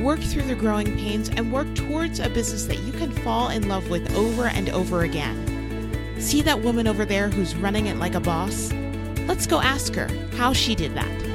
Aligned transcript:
work 0.00 0.20
through 0.20 0.42
the 0.42 0.54
growing 0.54 0.96
pains, 0.96 1.28
and 1.30 1.52
work 1.52 1.72
towards 1.74 2.20
a 2.20 2.28
business 2.30 2.66
that 2.66 2.78
you 2.80 2.92
can 2.92 3.10
fall 3.10 3.48
in 3.48 3.68
love 3.68 3.90
with 3.90 4.14
over 4.14 4.46
and 4.46 4.70
over 4.70 5.02
again. 5.02 5.44
See 6.20 6.42
that 6.42 6.60
woman 6.60 6.86
over 6.86 7.04
there 7.04 7.28
who's 7.28 7.56
running 7.56 7.86
it 7.86 7.96
like 7.96 8.14
a 8.14 8.20
boss? 8.20 8.72
Let's 9.26 9.46
go 9.46 9.60
ask 9.60 9.94
her 9.94 10.08
how 10.36 10.52
she 10.52 10.74
did 10.74 10.94
that. 10.94 11.28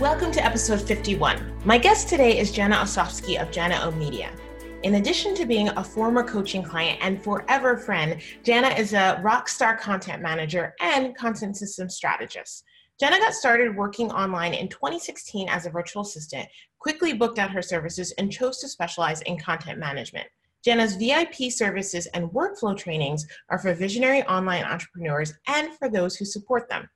Welcome 0.00 0.32
to 0.32 0.44
episode 0.44 0.80
51. 0.80 1.60
My 1.66 1.76
guest 1.76 2.08
today 2.08 2.38
is 2.38 2.50
Jana 2.50 2.76
Osofsky 2.76 3.40
of 3.40 3.50
Jana 3.50 3.80
O 3.82 3.90
Media. 3.90 4.30
In 4.82 4.94
addition 4.94 5.34
to 5.34 5.44
being 5.44 5.68
a 5.68 5.84
former 5.84 6.22
coaching 6.22 6.62
client 6.62 7.00
and 7.02 7.22
forever 7.22 7.76
friend, 7.76 8.18
Jana 8.42 8.68
is 8.68 8.94
a 8.94 9.20
rock 9.22 9.46
star 9.46 9.76
content 9.76 10.22
manager 10.22 10.74
and 10.80 11.14
content 11.14 11.58
system 11.58 11.90
strategist. 11.90 12.64
Jana 12.98 13.18
got 13.18 13.34
started 13.34 13.76
working 13.76 14.10
online 14.10 14.54
in 14.54 14.68
2016 14.68 15.50
as 15.50 15.66
a 15.66 15.70
virtual 15.70 16.00
assistant, 16.00 16.48
quickly 16.78 17.12
booked 17.12 17.38
out 17.38 17.50
her 17.50 17.60
services, 17.60 18.12
and 18.12 18.32
chose 18.32 18.58
to 18.60 18.68
specialize 18.68 19.20
in 19.22 19.38
content 19.38 19.78
management. 19.78 20.26
Jana's 20.64 20.96
VIP 20.96 21.52
services 21.52 22.06
and 22.14 22.30
workflow 22.30 22.74
trainings 22.74 23.26
are 23.50 23.58
for 23.58 23.74
visionary 23.74 24.22
online 24.22 24.64
entrepreneurs 24.64 25.34
and 25.46 25.74
for 25.74 25.90
those 25.90 26.16
who 26.16 26.24
support 26.24 26.70
them. 26.70 26.88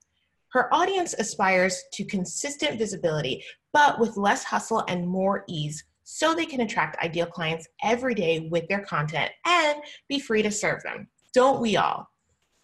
Her 0.52 0.72
audience 0.72 1.14
aspires 1.18 1.82
to 1.92 2.04
consistent 2.06 2.78
visibility, 2.78 3.44
but 3.74 3.98
with 3.98 4.16
less 4.16 4.42
hustle 4.42 4.84
and 4.88 5.06
more 5.06 5.44
ease 5.48 5.84
so 6.04 6.34
they 6.34 6.46
can 6.46 6.60
attract 6.60 7.02
ideal 7.02 7.26
clients 7.26 7.66
every 7.82 8.14
day 8.14 8.48
with 8.50 8.68
their 8.68 8.84
content 8.84 9.32
and 9.44 9.78
be 10.08 10.20
free 10.20 10.42
to 10.42 10.50
serve 10.50 10.82
them. 10.82 11.08
Don't 11.32 11.60
we 11.60 11.76
all? 11.76 12.08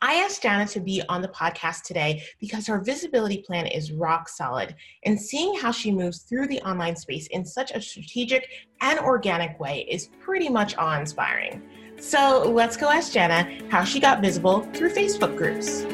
I 0.02 0.14
asked 0.14 0.42
Jana 0.42 0.66
to 0.69 0.80
be 0.80 1.02
on 1.10 1.20
the 1.20 1.28
podcast 1.28 1.83
today 1.83 2.22
because 2.41 2.66
her 2.66 2.80
visibility 2.80 3.44
plan 3.46 3.66
is 3.66 3.92
rock 3.92 4.30
solid, 4.30 4.74
and 5.05 5.20
seeing 5.20 5.58
how 5.58 5.72
she 5.72 5.91
moves 5.91 6.20
through 6.20 6.46
the 6.46 6.61
online 6.62 6.96
space 6.96 7.27
in 7.27 7.44
such 7.44 7.70
a 7.72 7.83
strategic 7.83 8.48
and 8.80 8.98
organic 8.98 9.61
way 9.61 9.86
is 9.91 10.08
pretty 10.18 10.48
much 10.48 10.74
awe 10.78 10.98
inspiring. 10.98 11.62
So 11.98 12.50
let's 12.50 12.78
go 12.78 12.88
ask 12.88 13.12
Jana 13.12 13.61
how 13.68 13.84
she 13.84 14.00
got 14.00 14.22
visible 14.22 14.62
through 14.72 14.94
Facebook 14.94 15.36
groups. 15.36 15.84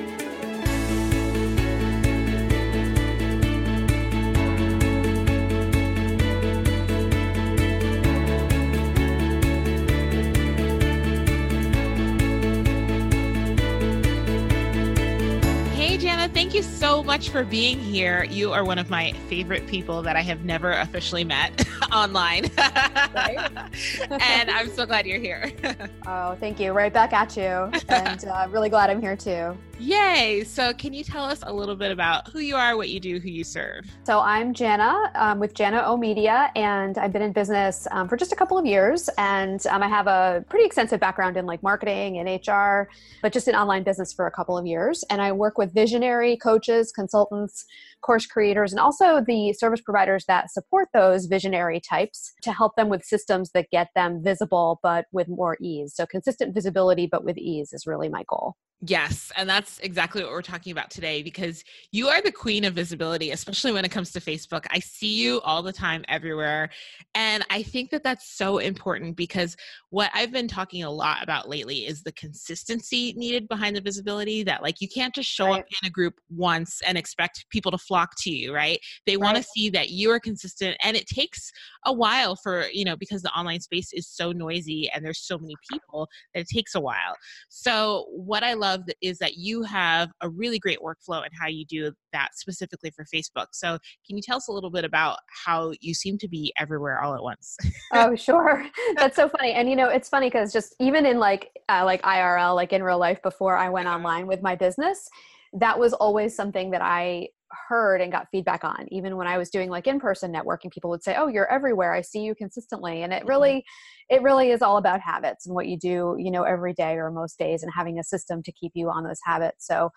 Thank 16.28 16.54
you 16.54 16.62
so 16.62 17.02
much 17.02 17.30
for 17.30 17.44
being 17.44 17.78
here. 17.78 18.24
You 18.24 18.52
are 18.52 18.64
one 18.64 18.78
of 18.78 18.90
my 18.90 19.12
favorite 19.28 19.66
people 19.66 20.02
that 20.02 20.16
I 20.16 20.22
have 20.22 20.44
never 20.44 20.72
officially 20.72 21.24
met 21.24 21.66
online. 21.92 22.44
and 22.56 24.50
I'm 24.50 24.70
so 24.70 24.86
glad 24.86 25.06
you're 25.06 25.20
here. 25.20 25.52
oh, 26.06 26.36
thank 26.38 26.60
you. 26.60 26.72
Right 26.72 26.92
back 26.92 27.12
at 27.12 27.36
you. 27.36 27.70
And 27.88 28.24
uh, 28.24 28.46
really 28.50 28.68
glad 28.68 28.90
I'm 28.90 29.00
here 29.00 29.16
too. 29.16 29.56
Yay. 29.78 30.42
So, 30.44 30.72
can 30.72 30.94
you 30.94 31.04
tell 31.04 31.24
us 31.24 31.40
a 31.42 31.52
little 31.52 31.76
bit 31.76 31.90
about 31.90 32.28
who 32.28 32.38
you 32.38 32.56
are, 32.56 32.78
what 32.78 32.88
you 32.88 32.98
do, 32.98 33.20
who 33.20 33.28
you 33.28 33.44
serve? 33.44 33.84
So, 34.04 34.20
I'm 34.20 34.54
Jana 34.54 35.12
um, 35.14 35.38
with 35.38 35.52
Jana 35.52 35.82
O 35.84 35.98
Media, 35.98 36.50
and 36.56 36.96
I've 36.96 37.12
been 37.12 37.20
in 37.20 37.32
business 37.32 37.86
um, 37.90 38.08
for 38.08 38.16
just 38.16 38.32
a 38.32 38.36
couple 38.36 38.56
of 38.56 38.64
years. 38.64 39.10
And 39.18 39.66
um, 39.66 39.82
I 39.82 39.88
have 39.88 40.06
a 40.06 40.42
pretty 40.48 40.64
extensive 40.64 40.98
background 40.98 41.36
in 41.36 41.44
like 41.44 41.62
marketing 41.62 42.18
and 42.18 42.26
HR, 42.46 42.88
but 43.20 43.34
just 43.34 43.48
in 43.48 43.54
online 43.54 43.82
business 43.82 44.14
for 44.14 44.26
a 44.26 44.30
couple 44.30 44.56
of 44.56 44.64
years. 44.64 45.04
And 45.10 45.20
I 45.20 45.30
work 45.32 45.58
with 45.58 45.74
visionary 45.74 46.38
coaches, 46.38 46.90
consultants, 46.90 47.66
course 48.02 48.26
creators, 48.26 48.72
and 48.72 48.80
also 48.80 49.20
the 49.26 49.52
service 49.52 49.80
providers 49.80 50.24
that 50.28 50.50
support 50.50 50.88
those 50.92 51.26
visionary 51.26 51.80
types 51.80 52.32
to 52.42 52.52
help 52.52 52.76
them 52.76 52.88
with 52.88 53.04
systems 53.04 53.50
that 53.52 53.70
get 53.70 53.88
them 53.94 54.22
visible, 54.22 54.80
but 54.82 55.06
with 55.12 55.28
more 55.28 55.56
ease. 55.60 55.94
So, 55.94 56.06
consistent 56.06 56.54
visibility, 56.54 57.08
but 57.10 57.24
with 57.24 57.38
ease 57.38 57.72
is 57.72 57.86
really 57.86 58.08
my 58.08 58.24
goal. 58.28 58.54
Yes, 58.82 59.32
and 59.38 59.48
that's 59.48 59.78
exactly 59.78 60.22
what 60.22 60.32
we're 60.32 60.42
talking 60.42 60.70
about 60.70 60.90
today 60.90 61.22
because 61.22 61.64
you 61.92 62.08
are 62.08 62.20
the 62.20 62.30
queen 62.30 62.62
of 62.62 62.74
visibility, 62.74 63.30
especially 63.30 63.72
when 63.72 63.86
it 63.86 63.90
comes 63.90 64.12
to 64.12 64.20
Facebook. 64.20 64.66
I 64.70 64.80
see 64.80 65.14
you 65.14 65.40
all 65.40 65.62
the 65.62 65.72
time 65.72 66.04
everywhere. 66.08 66.68
And 67.14 67.42
I 67.48 67.62
think 67.62 67.88
that 67.90 68.04
that's 68.04 68.36
so 68.36 68.58
important 68.58 69.16
because 69.16 69.56
what 69.88 70.10
I've 70.12 70.30
been 70.30 70.46
talking 70.46 70.84
a 70.84 70.90
lot 70.90 71.22
about 71.22 71.48
lately 71.48 71.86
is 71.86 72.02
the 72.02 72.12
consistency 72.12 73.14
needed 73.16 73.48
behind 73.48 73.76
the 73.76 73.80
visibility 73.80 74.42
that, 74.42 74.62
like, 74.62 74.82
you 74.82 74.88
can't 74.88 75.14
just 75.14 75.30
show 75.30 75.46
right. 75.46 75.60
up 75.60 75.66
in 75.82 75.86
a 75.86 75.90
group 75.90 76.20
once 76.28 76.82
and 76.86 76.98
expect 76.98 77.46
people 77.48 77.72
to 77.72 77.78
flock 77.78 78.10
to 78.18 78.30
you, 78.30 78.54
right? 78.54 78.78
They 79.06 79.16
right. 79.16 79.24
want 79.24 79.36
to 79.38 79.42
see 79.42 79.70
that 79.70 79.88
you 79.88 80.10
are 80.10 80.20
consistent. 80.20 80.76
And 80.82 80.98
it 80.98 81.06
takes 81.06 81.50
a 81.86 81.94
while 81.94 82.36
for, 82.36 82.66
you 82.70 82.84
know, 82.84 82.96
because 82.96 83.22
the 83.22 83.32
online 83.32 83.60
space 83.60 83.94
is 83.94 84.06
so 84.06 84.32
noisy 84.32 84.90
and 84.94 85.02
there's 85.02 85.26
so 85.26 85.38
many 85.38 85.54
people 85.72 86.08
that 86.34 86.40
it 86.40 86.48
takes 86.52 86.74
a 86.74 86.80
while. 86.80 87.16
So, 87.48 88.04
what 88.10 88.44
I 88.44 88.52
love 88.52 88.65
love 88.66 88.84
is 89.00 89.18
that 89.18 89.36
you 89.36 89.62
have 89.62 90.10
a 90.20 90.28
really 90.28 90.58
great 90.58 90.78
workflow 90.80 91.22
and 91.22 91.30
how 91.38 91.46
you 91.46 91.64
do 91.64 91.92
that 92.12 92.30
specifically 92.34 92.90
for 92.90 93.04
Facebook. 93.14 93.46
So, 93.52 93.78
can 94.06 94.16
you 94.16 94.22
tell 94.22 94.36
us 94.38 94.48
a 94.48 94.52
little 94.52 94.70
bit 94.70 94.84
about 94.84 95.18
how 95.44 95.72
you 95.80 95.94
seem 95.94 96.18
to 96.18 96.28
be 96.28 96.52
everywhere 96.58 97.02
all 97.02 97.14
at 97.14 97.22
once? 97.22 97.56
oh, 97.92 98.14
sure. 98.14 98.66
That's 98.96 99.16
so 99.16 99.28
funny. 99.28 99.52
And 99.52 99.68
you 99.68 99.76
know, 99.76 99.88
it's 99.88 100.08
funny 100.08 100.28
because 100.28 100.52
just 100.52 100.74
even 100.80 101.06
in 101.06 101.18
like 101.18 101.50
uh, 101.68 101.84
like 101.84 102.02
IRL, 102.02 102.54
like 102.54 102.72
in 102.72 102.82
real 102.82 102.98
life, 102.98 103.22
before 103.22 103.56
I 103.56 103.68
went 103.68 103.88
online 103.88 104.26
with 104.26 104.42
my 104.42 104.54
business, 104.54 105.08
that 105.52 105.78
was 105.78 105.92
always 105.92 106.34
something 106.34 106.70
that 106.70 106.82
I 106.82 107.28
heard 107.68 108.00
and 108.00 108.12
got 108.12 108.28
feedback 108.30 108.64
on 108.64 108.86
even 108.90 109.16
when 109.16 109.26
i 109.26 109.38
was 109.38 109.50
doing 109.50 109.70
like 109.70 109.86
in-person 109.86 110.32
networking 110.32 110.70
people 110.70 110.90
would 110.90 111.02
say 111.02 111.14
oh 111.16 111.26
you're 111.26 111.50
everywhere 111.50 111.94
i 111.94 112.00
see 112.00 112.20
you 112.20 112.34
consistently 112.34 113.02
and 113.02 113.12
it 113.12 113.20
mm-hmm. 113.20 113.28
really 113.28 113.64
it 114.08 114.22
really 114.22 114.50
is 114.50 114.62
all 114.62 114.76
about 114.76 115.00
habits 115.00 115.46
and 115.46 115.54
what 115.54 115.66
you 115.66 115.78
do 115.78 116.16
you 116.18 116.30
know 116.30 116.42
every 116.42 116.72
day 116.72 116.94
or 116.94 117.10
most 117.10 117.38
days 117.38 117.62
and 117.62 117.72
having 117.74 117.98
a 117.98 118.04
system 118.04 118.42
to 118.42 118.52
keep 118.52 118.72
you 118.74 118.90
on 118.90 119.04
those 119.04 119.20
habits 119.24 119.66
so 119.66 119.90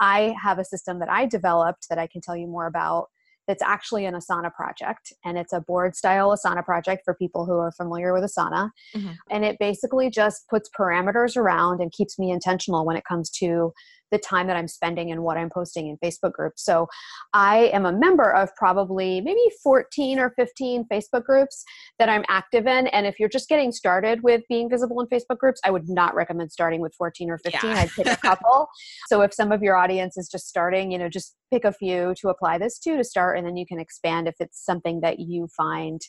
i 0.00 0.34
have 0.42 0.58
a 0.58 0.64
system 0.64 0.98
that 0.98 1.10
i 1.10 1.26
developed 1.26 1.86
that 1.88 1.98
i 1.98 2.06
can 2.06 2.20
tell 2.20 2.36
you 2.36 2.46
more 2.46 2.66
about 2.66 3.08
that's 3.46 3.62
actually 3.62 4.04
an 4.04 4.14
asana 4.14 4.52
project 4.52 5.12
and 5.24 5.36
it's 5.36 5.52
a 5.52 5.60
board 5.60 5.96
style 5.96 6.30
asana 6.36 6.64
project 6.64 7.02
for 7.04 7.14
people 7.14 7.44
who 7.44 7.58
are 7.58 7.72
familiar 7.72 8.12
with 8.12 8.22
asana 8.22 8.70
mm-hmm. 8.94 9.12
and 9.30 9.44
it 9.44 9.56
basically 9.58 10.08
just 10.08 10.48
puts 10.48 10.70
parameters 10.78 11.36
around 11.36 11.80
and 11.80 11.90
keeps 11.92 12.18
me 12.18 12.30
intentional 12.30 12.86
when 12.86 12.96
it 12.96 13.04
comes 13.04 13.28
to 13.28 13.72
the 14.10 14.18
time 14.18 14.46
that 14.46 14.56
I'm 14.56 14.68
spending 14.68 15.10
and 15.10 15.22
what 15.22 15.36
I'm 15.36 15.50
posting 15.50 15.88
in 15.88 15.96
Facebook 15.98 16.32
groups. 16.32 16.64
So 16.64 16.88
I 17.32 17.70
am 17.72 17.86
a 17.86 17.92
member 17.92 18.32
of 18.32 18.54
probably 18.56 19.20
maybe 19.20 19.40
14 19.62 20.18
or 20.18 20.30
15 20.36 20.86
Facebook 20.92 21.24
groups 21.24 21.64
that 21.98 22.08
I'm 22.08 22.24
active 22.28 22.66
in. 22.66 22.86
And 22.88 23.06
if 23.06 23.18
you're 23.18 23.28
just 23.28 23.48
getting 23.48 23.72
started 23.72 24.22
with 24.22 24.42
being 24.48 24.68
visible 24.68 25.00
in 25.00 25.06
Facebook 25.06 25.38
groups, 25.38 25.60
I 25.64 25.70
would 25.70 25.88
not 25.88 26.14
recommend 26.14 26.52
starting 26.52 26.80
with 26.80 26.94
14 26.96 27.30
or 27.30 27.38
15. 27.38 27.70
Yeah. 27.70 27.80
I'd 27.80 27.90
pick 27.90 28.06
a 28.06 28.16
couple. 28.22 28.68
so 29.08 29.22
if 29.22 29.34
some 29.34 29.52
of 29.52 29.62
your 29.62 29.76
audience 29.76 30.16
is 30.16 30.28
just 30.28 30.48
starting, 30.48 30.90
you 30.90 30.98
know, 30.98 31.08
just 31.08 31.36
pick 31.50 31.64
a 31.64 31.72
few 31.72 32.14
to 32.20 32.28
apply 32.28 32.58
this 32.58 32.78
to 32.78 32.96
to 32.96 33.04
start, 33.04 33.36
and 33.36 33.46
then 33.46 33.56
you 33.56 33.66
can 33.66 33.80
expand 33.80 34.28
if 34.28 34.34
it's 34.40 34.64
something 34.64 35.00
that 35.00 35.18
you 35.18 35.48
find 35.56 36.00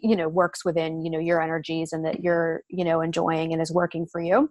you 0.00 0.16
know 0.16 0.28
works 0.28 0.64
within 0.64 1.02
you 1.02 1.10
know 1.10 1.18
your 1.18 1.40
energies 1.40 1.92
and 1.92 2.04
that 2.04 2.20
you're 2.20 2.62
you 2.68 2.84
know 2.84 3.00
enjoying 3.00 3.52
and 3.52 3.62
is 3.62 3.72
working 3.72 4.06
for 4.10 4.20
you 4.20 4.50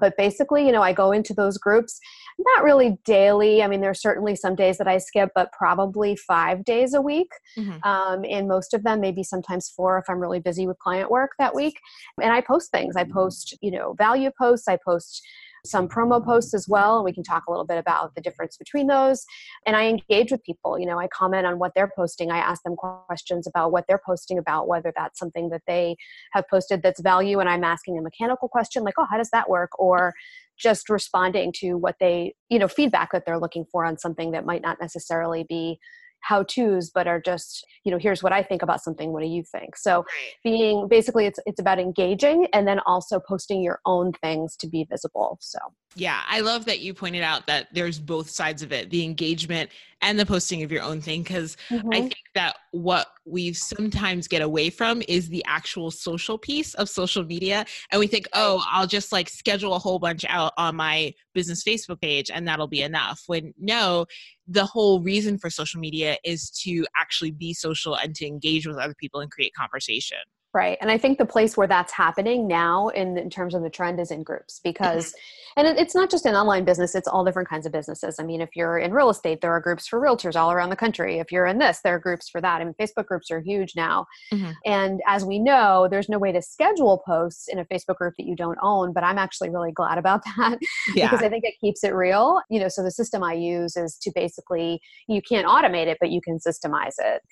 but 0.00 0.16
basically, 0.16 0.66
you 0.66 0.72
know, 0.72 0.82
I 0.82 0.92
go 0.92 1.12
into 1.12 1.34
those 1.34 1.58
groups 1.58 2.00
not 2.38 2.64
really 2.64 2.98
daily. 3.04 3.62
I 3.62 3.68
mean, 3.68 3.80
there's 3.80 4.00
certainly 4.00 4.36
some 4.36 4.54
days 4.54 4.78
that 4.78 4.88
I 4.88 4.98
skip, 4.98 5.30
but 5.34 5.52
probably 5.52 6.16
five 6.16 6.64
days 6.64 6.94
a 6.94 7.00
week. 7.00 7.30
Mm-hmm. 7.56 7.82
Um, 7.88 8.24
and 8.28 8.48
most 8.48 8.74
of 8.74 8.82
them, 8.82 9.00
maybe 9.00 9.22
sometimes 9.22 9.68
four 9.68 9.98
if 9.98 10.04
I'm 10.08 10.18
really 10.18 10.40
busy 10.40 10.66
with 10.66 10.78
client 10.78 11.10
work 11.10 11.32
that 11.38 11.54
week. 11.54 11.78
And 12.20 12.32
I 12.32 12.40
post 12.40 12.70
things. 12.70 12.96
I 12.96 13.04
post, 13.04 13.56
you 13.60 13.70
know, 13.70 13.94
value 13.94 14.30
posts. 14.36 14.68
I 14.68 14.78
post 14.84 15.24
some 15.64 15.88
promo 15.88 16.22
posts 16.24 16.54
as 16.54 16.68
well 16.68 16.96
and 16.96 17.04
we 17.04 17.12
can 17.12 17.22
talk 17.22 17.44
a 17.46 17.50
little 17.50 17.64
bit 17.64 17.78
about 17.78 18.14
the 18.14 18.20
difference 18.20 18.56
between 18.56 18.86
those. 18.86 19.24
And 19.66 19.76
i 19.76 19.86
engage 19.86 20.30
with 20.30 20.42
people 20.44 20.78
you 20.78 20.86
know 20.86 20.98
i 20.98 21.08
comment 21.08 21.46
on 21.46 21.58
what 21.58 21.72
they're 21.74 21.90
posting 21.96 22.30
i 22.30 22.38
ask 22.38 22.62
them 22.62 22.76
questions 22.76 23.46
about 23.46 23.72
what 23.72 23.84
they're 23.88 24.00
posting 24.04 24.38
about 24.38 24.68
whether 24.68 24.92
that's 24.96 25.18
something 25.18 25.48
that 25.50 25.62
they 25.66 25.96
have 26.32 26.44
posted 26.48 26.82
that's 26.82 27.00
value 27.00 27.40
and 27.40 27.48
i'm 27.48 27.64
asking 27.64 27.98
a 27.98 28.02
mechanical 28.02 28.48
question 28.48 28.82
like 28.82 28.94
oh 28.98 29.06
how 29.10 29.16
does 29.16 29.30
that 29.30 29.48
work? 29.48 29.78
Or 29.78 30.14
just 30.56 30.88
responding 30.88 31.52
to 31.52 31.74
what 31.74 31.96
they 32.00 32.34
you 32.48 32.58
know 32.58 32.68
feedback 32.68 33.12
that 33.12 33.24
they're 33.26 33.38
looking 33.38 33.64
for 33.70 33.84
on 33.84 33.98
something 33.98 34.30
that 34.32 34.46
might 34.46 34.62
not 34.62 34.80
necessarily 34.80 35.44
be 35.48 35.78
how 36.24 36.42
to's 36.42 36.90
but 36.90 37.06
are 37.06 37.20
just 37.20 37.66
you 37.84 37.92
know 37.92 37.98
here's 37.98 38.22
what 38.22 38.32
i 38.32 38.42
think 38.42 38.62
about 38.62 38.82
something 38.82 39.12
what 39.12 39.22
do 39.22 39.28
you 39.28 39.42
think? 39.42 39.76
So 39.76 40.04
being 40.42 40.88
basically 40.88 41.26
it's 41.26 41.38
it's 41.46 41.60
about 41.60 41.78
engaging 41.78 42.48
and 42.52 42.66
then 42.66 42.80
also 42.86 43.20
posting 43.20 43.62
your 43.62 43.80
own 43.84 44.12
things 44.12 44.56
to 44.56 44.66
be 44.66 44.84
visible 44.90 45.38
so. 45.40 45.58
Yeah 45.96 46.22
i 46.28 46.40
love 46.40 46.64
that 46.64 46.80
you 46.80 46.94
pointed 46.94 47.22
out 47.22 47.46
that 47.46 47.68
there's 47.72 47.98
both 47.98 48.28
sides 48.30 48.62
of 48.62 48.72
it 48.72 48.90
the 48.90 49.04
engagement 49.04 49.70
and 50.04 50.20
the 50.20 50.26
posting 50.26 50.62
of 50.62 50.70
your 50.70 50.82
own 50.82 51.00
thing 51.00 51.22
because 51.22 51.56
mm-hmm. 51.68 51.88
i 51.92 52.00
think 52.00 52.16
that 52.34 52.56
what 52.72 53.08
we 53.24 53.52
sometimes 53.52 54.28
get 54.28 54.42
away 54.42 54.68
from 54.70 55.02
is 55.08 55.28
the 55.28 55.42
actual 55.46 55.90
social 55.90 56.38
piece 56.38 56.74
of 56.74 56.88
social 56.88 57.24
media 57.24 57.64
and 57.90 57.98
we 57.98 58.06
think 58.06 58.28
oh 58.34 58.62
i'll 58.70 58.86
just 58.86 59.10
like 59.10 59.28
schedule 59.28 59.74
a 59.74 59.78
whole 59.78 59.98
bunch 59.98 60.24
out 60.28 60.52
on 60.58 60.76
my 60.76 61.12
business 61.32 61.64
facebook 61.64 62.00
page 62.00 62.30
and 62.30 62.46
that'll 62.46 62.68
be 62.68 62.82
enough 62.82 63.22
when 63.26 63.52
no 63.58 64.04
the 64.46 64.64
whole 64.64 65.00
reason 65.00 65.38
for 65.38 65.48
social 65.48 65.80
media 65.80 66.16
is 66.22 66.50
to 66.50 66.84
actually 66.96 67.30
be 67.30 67.54
social 67.54 67.96
and 67.96 68.14
to 68.14 68.26
engage 68.26 68.66
with 68.66 68.76
other 68.76 68.94
people 68.94 69.20
and 69.20 69.30
create 69.30 69.52
conversation 69.56 70.18
Right. 70.54 70.78
And 70.80 70.88
I 70.88 70.96
think 70.98 71.18
the 71.18 71.26
place 71.26 71.56
where 71.56 71.66
that's 71.66 71.92
happening 71.92 72.46
now 72.46 72.86
in, 72.90 73.18
in 73.18 73.28
terms 73.28 73.56
of 73.56 73.62
the 73.62 73.70
trend 73.70 73.98
is 73.98 74.12
in 74.12 74.22
groups 74.22 74.60
because, 74.62 75.06
mm-hmm. 75.06 75.60
and 75.60 75.66
it, 75.66 75.80
it's 75.82 75.96
not 75.96 76.12
just 76.12 76.26
an 76.26 76.36
online 76.36 76.64
business, 76.64 76.94
it's 76.94 77.08
all 77.08 77.24
different 77.24 77.48
kinds 77.48 77.66
of 77.66 77.72
businesses. 77.72 78.20
I 78.20 78.22
mean, 78.22 78.40
if 78.40 78.50
you're 78.54 78.78
in 78.78 78.94
real 78.94 79.10
estate, 79.10 79.40
there 79.40 79.50
are 79.50 79.60
groups 79.60 79.88
for 79.88 80.00
realtors 80.00 80.36
all 80.36 80.52
around 80.52 80.70
the 80.70 80.76
country. 80.76 81.18
If 81.18 81.32
you're 81.32 81.46
in 81.46 81.58
this, 81.58 81.80
there 81.82 81.96
are 81.96 81.98
groups 81.98 82.28
for 82.28 82.40
that. 82.40 82.60
I 82.60 82.64
mean, 82.64 82.74
Facebook 82.80 83.06
groups 83.06 83.32
are 83.32 83.40
huge 83.40 83.72
now. 83.74 84.06
Mm-hmm. 84.32 84.52
And 84.64 85.00
as 85.08 85.24
we 85.24 85.40
know, 85.40 85.88
there's 85.90 86.08
no 86.08 86.20
way 86.20 86.30
to 86.30 86.40
schedule 86.40 87.02
posts 87.04 87.48
in 87.48 87.58
a 87.58 87.64
Facebook 87.64 87.96
group 87.96 88.14
that 88.16 88.26
you 88.26 88.36
don't 88.36 88.58
own, 88.62 88.92
but 88.92 89.02
I'm 89.02 89.18
actually 89.18 89.50
really 89.50 89.72
glad 89.72 89.98
about 89.98 90.22
that 90.36 90.60
yeah. 90.94 91.10
because 91.10 91.24
I 91.24 91.30
think 91.30 91.42
it 91.42 91.54
keeps 91.60 91.82
it 91.82 91.94
real. 91.94 92.40
You 92.48 92.60
know, 92.60 92.68
so 92.68 92.84
the 92.84 92.92
system 92.92 93.24
I 93.24 93.32
use 93.32 93.76
is 93.76 93.98
to 94.02 94.12
basically, 94.14 94.80
you 95.08 95.20
can't 95.20 95.48
automate 95.48 95.88
it, 95.88 95.98
but 96.00 96.10
you 96.10 96.20
can 96.20 96.38
systemize 96.38 96.94
it. 97.00 97.22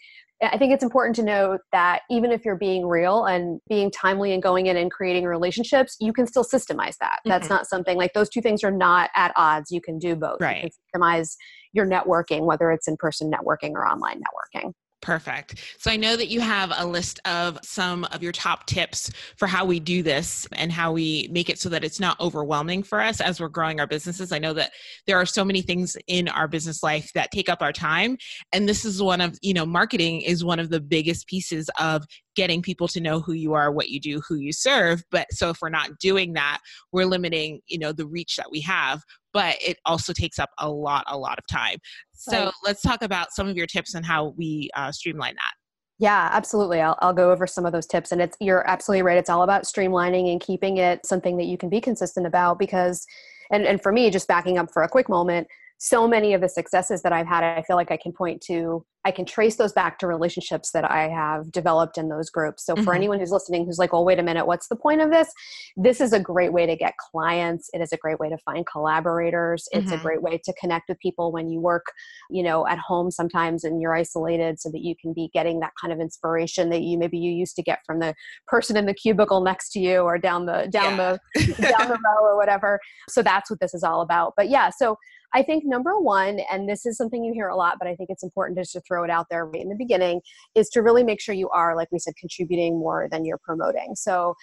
I 0.43 0.59
think 0.59 0.73
it's 0.73 0.83
important 0.83 1.15
to 1.17 1.23
note 1.23 1.61
that 1.71 2.03
even 2.11 2.33
if 2.33 2.45
you're 2.45 2.57
being 2.57 2.87
real 2.87 3.27
and 3.27 3.61
being 3.69 3.93
timely 3.93 4.33
and 4.33 4.43
going 4.43 4.67
in 4.67 4.77
and 4.77 4.91
creating 4.91 5.25
relationships, 5.25 5.97
you 6.01 6.13
can 6.13 6.27
still 6.27 6.45
systemize 6.45 6.97
that. 6.99 7.19
Mm-hmm. 7.21 7.29
That's 7.29 7.49
not 7.49 7.69
something 7.69 7.97
like 7.97 8.13
those 8.13 8.29
two 8.29 8.41
things 8.41 8.65
are 8.65 8.73
not 8.73 9.11
at 9.15 9.33
odds. 9.37 9.71
You 9.71 9.81
can 9.81 9.99
do 9.99 10.17
both. 10.17 10.41
Right. 10.41 10.65
You 10.65 10.71
can 10.93 11.01
systemize 11.01 11.37
your 11.73 11.87
networking, 11.87 12.45
whether 12.45 12.73
it's 12.73 12.89
in 12.89 12.97
person 12.97 13.31
networking 13.31 13.73
or 13.73 13.87
online 13.87 14.21
networking. 14.21 14.73
Perfect. 15.03 15.61
So 15.79 15.91
I 15.91 15.97
know 15.97 16.17
that 16.17 16.29
you 16.29 16.41
have 16.41 16.73
a 16.77 16.87
list 16.87 17.19
of 17.25 17.59
some 17.65 18.05
of 18.13 18.23
your 18.23 18.31
top 18.31 18.67
tips 18.67 19.11
for 19.37 19.49
how 19.49 19.65
we 19.65 19.81
do 19.81 20.01
this 20.01 20.47
and 20.53 20.71
how 20.71 20.93
we 20.93 21.29
make 21.33 21.51
it 21.51 21.59
so 21.59 21.69
that 21.71 21.83
it's 21.83 21.99
not 21.99 22.21
overwhelming 22.21 22.85
for 22.85 23.01
us 23.01 23.21
as 23.21 23.41
we're 23.41 23.49
growing 23.49 23.81
our 23.81 23.87
businesses. 23.89 24.31
I 24.31 24.39
know 24.39 24.53
that 24.53 24.71
there 25.09 25.17
are 25.17 25.27
so 25.27 25.45
many 25.45 25.61
things 25.61 25.97
in 26.07 26.29
our 26.29 26.47
business 26.47 26.85
life 26.85 27.11
that 27.17 27.33
take 27.33 27.49
up 27.49 27.63
our 27.63 27.73
time. 27.73 28.17
And 28.53 28.69
this 28.69 28.85
is 28.85 29.03
one 29.03 29.21
of, 29.21 29.37
you 29.43 29.53
know, 29.53 29.67
marketing 29.67 30.21
is 30.21 30.45
one 30.45 30.61
of 30.61 30.71
the 30.71 30.81
biggest 30.81 31.27
pieces 31.27 31.69
of 31.81 32.05
getting 32.37 32.63
people 32.63 32.87
to 32.89 33.01
know 33.01 33.21
who 33.21 33.33
you 33.33 33.55
are, 33.55 33.73
what 33.73 33.89
you 33.89 33.99
do, 33.99 34.23
who 34.27 34.37
you 34.37 34.53
serve. 34.53 35.03
But 35.11 35.27
so 35.33 35.51
if 35.51 35.59
we're 35.61 35.69
not 35.69 35.99
doing 35.99 36.35
that, 36.35 36.61
we're 36.93 37.07
limiting, 37.07 37.61
you 37.67 37.79
know, 37.79 37.93
the 37.93 38.07
reach 38.07 38.37
that 38.37 38.53
we 38.53 38.61
have 38.61 39.03
but 39.33 39.57
it 39.61 39.79
also 39.85 40.13
takes 40.13 40.39
up 40.39 40.51
a 40.59 40.69
lot, 40.69 41.05
a 41.09 41.17
lot 41.17 41.39
of 41.39 41.47
time. 41.47 41.79
So 42.13 42.45
right. 42.45 42.55
let's 42.65 42.83
talk 42.83 43.03
about 43.03 43.33
some 43.33 43.49
of 43.49 43.57
your 43.57 43.67
tips 43.67 43.95
and 43.95 44.05
how 44.05 44.35
we 44.37 44.71
uh, 44.77 44.93
streamline 44.93 45.35
that. 45.35 45.53
Yeah, 45.99 46.29
absolutely. 46.33 46.81
I'll, 46.81 46.99
I'll 47.01 47.13
go 47.13 47.31
over 47.31 47.47
some 47.47 47.65
of 47.65 47.73
those 47.73 47.87
tips. 47.87 48.13
And 48.13 48.21
it's 48.21 48.37
you're 48.41 48.69
absolutely 48.69 49.03
right. 49.03 49.19
It's 49.19 49.31
all 49.31 49.43
about 49.43 49.65
streamlining 49.65 50.31
and 50.33 50.41
keeping 50.41 50.79
it 50.79 51.07
something 51.07 51.37
that 51.37 51.45
you 51.45 51.57
can 51.57 51.69
be 51.69 51.81
consistent 51.81 52.27
about 52.27 52.59
because 52.59 53.07
and, 53.53 53.67
and 53.67 53.81
for 53.83 53.93
me, 53.93 54.11
just 54.11 54.27
backing 54.27 54.59
up 54.59 54.73
for 54.73 54.83
a 54.83 54.89
quick 54.89 55.09
moment, 55.09 55.47
so 55.79 56.09
many 56.09 56.33
of 56.33 56.41
the 56.41 56.49
successes 56.49 57.03
that 57.03 57.13
I've 57.13 57.27
had, 57.27 57.45
I 57.45 57.63
feel 57.63 57.77
like 57.77 57.91
I 57.91 57.99
can 57.99 58.13
point 58.13 58.41
to, 58.47 58.85
I 59.05 59.11
can 59.11 59.25
trace 59.25 59.57
those 59.57 59.73
back 59.73 59.99
to 59.99 60.07
relationships 60.07 60.71
that 60.73 60.89
I 60.89 61.09
have 61.09 61.51
developed 61.51 61.99
in 61.99 62.09
those 62.09 62.31
groups. 62.31 62.65
So, 62.65 62.75
mm-hmm. 62.75 62.85
for 62.85 62.95
anyone 62.95 63.19
who's 63.19 63.33
listening 63.33 63.67
who's 63.67 63.79
like, 63.79 63.93
oh, 63.93 64.03
wait 64.03 64.19
a 64.19 64.23
minute, 64.23 64.47
what's 64.47 64.69
the 64.69 64.77
point 64.77 65.01
of 65.01 65.11
this? 65.11 65.33
This 65.77 66.01
is 66.01 66.13
a 66.13 66.21
great 66.21 66.53
way 66.53 66.67
to 66.67 66.77
get 66.77 66.95
clients. 66.99 67.69
It 67.73 67.81
is 67.81 67.93
a 67.93 67.97
great 67.97 68.21
way 68.21 68.29
to 68.29 68.39
find 68.39 68.65
collaborators. 68.67 69.69
It's 69.73 69.87
mm-hmm. 69.87 69.95
a 69.95 69.99
great 69.99 70.23
way 70.23 70.41
to 70.45 70.53
connect 70.55 70.89
with 70.89 70.99
people 71.01 71.33
when 71.33 71.49
you 71.51 71.61
work, 71.61 71.87
you 72.31 72.43
know, 72.43 72.67
at 72.67 72.79
home 72.79 73.11
sometimes 73.11 73.65
and 73.65 73.81
you're 73.81 73.95
isolated 73.95 74.61
so 74.61 74.71
that 74.71 74.83
you 74.83 74.95
can 75.01 75.13
be 75.13 75.31
getting 75.33 75.61
that 75.61 75.73
kind 75.81 75.93
of 75.93 76.01
inspiration 76.01 76.71
that 76.71 76.83
you 76.83 76.97
maybe 76.97 77.19
you 77.19 77.33
used 77.33 77.57
to 77.57 77.63
get 77.63 77.81
from 77.85 77.99
the 77.99 78.15
person 78.47 78.77
in 78.77 78.87
the 78.87 78.95
cubicle 78.95 79.41
next 79.41 79.71
to 79.73 79.81
you 79.81 79.99
or 80.01 80.19
down 80.19 80.47
the, 80.47 80.69
down 80.71 80.97
yeah. 80.97 81.17
the, 81.35 81.53
down 81.63 81.89
the 81.89 81.99
row 82.05 82.23
or 82.23 82.37
whatever. 82.37 82.79
So, 83.09 83.23
that's 83.23 83.51
what 83.51 83.61
this 83.61 83.75
is 83.75 83.83
all 83.83 84.03
about. 84.03 84.35
But 84.37 84.49
yeah, 84.49 84.71
so 84.71 84.97
I 85.35 85.43
think 85.43 85.65
number 85.65 85.99
one, 85.99 86.41
and 86.51 86.69
this 86.69 86.85
is 86.85 86.97
something 86.97 87.25
you 87.25 87.33
hear 87.33 87.49
a 87.49 87.57
lot, 87.57 87.77
but 87.79 87.89
I 87.89 87.97
think 87.97 88.11
it's 88.11 88.23
important 88.23 88.59
just 88.59 88.73
to 88.73 88.83
throw 88.93 89.05
it 89.05 89.11
out 89.11 89.27
there 89.31 89.47
right 89.47 89.63
in 89.63 89.69
the 89.69 89.77
beginning, 89.77 90.21
is 90.55 90.69
to 90.71 90.83
really 90.83 91.05
make 91.05 91.21
sure 91.21 91.35
you 91.35 91.49
are, 91.51 91.75
like 91.75 91.89
we 91.91 91.99
said, 91.99 92.15
contributing 92.19 92.79
more 92.79 93.09
than 93.11 93.25
you're 93.25 93.41
promoting. 93.43 93.95
So, 93.95 94.35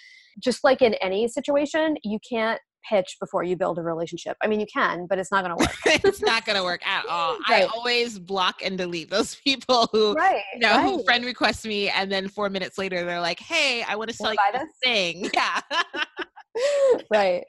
just 0.42 0.64
like 0.64 0.82
in 0.82 0.94
any 0.94 1.28
situation, 1.28 1.96
you 2.02 2.18
can't 2.28 2.60
pitch 2.88 3.16
before 3.20 3.42
you 3.42 3.56
build 3.56 3.78
a 3.78 3.82
relationship. 3.82 4.36
I 4.42 4.46
mean, 4.46 4.60
you 4.60 4.66
can, 4.72 5.06
but 5.08 5.18
it's 5.18 5.30
not 5.30 5.44
going 5.44 5.56
to 5.56 5.62
work. 5.62 5.76
it's 6.04 6.22
not 6.22 6.44
going 6.44 6.56
to 6.56 6.64
work 6.64 6.86
at 6.86 7.06
all. 7.06 7.38
Right. 7.48 7.64
I 7.64 7.66
always 7.66 8.18
block 8.18 8.62
and 8.64 8.78
delete 8.78 9.10
those 9.10 9.34
people 9.44 9.88
who, 9.92 10.14
right, 10.14 10.42
you 10.54 10.60
know, 10.60 10.76
right. 10.76 10.84
who 10.84 11.04
friend 11.04 11.24
requests 11.24 11.64
me, 11.64 11.88
and 11.90 12.10
then 12.10 12.28
four 12.28 12.48
minutes 12.48 12.78
later 12.78 13.04
they're 13.04 13.20
like, 13.20 13.40
"Hey, 13.40 13.82
I 13.86 13.96
want 13.96 14.10
to 14.10 14.16
sell 14.16 14.32
you 14.32 14.38
this 14.52 14.68
thing." 14.82 15.30
Yeah. 15.40 15.60
Right. 17.10 17.44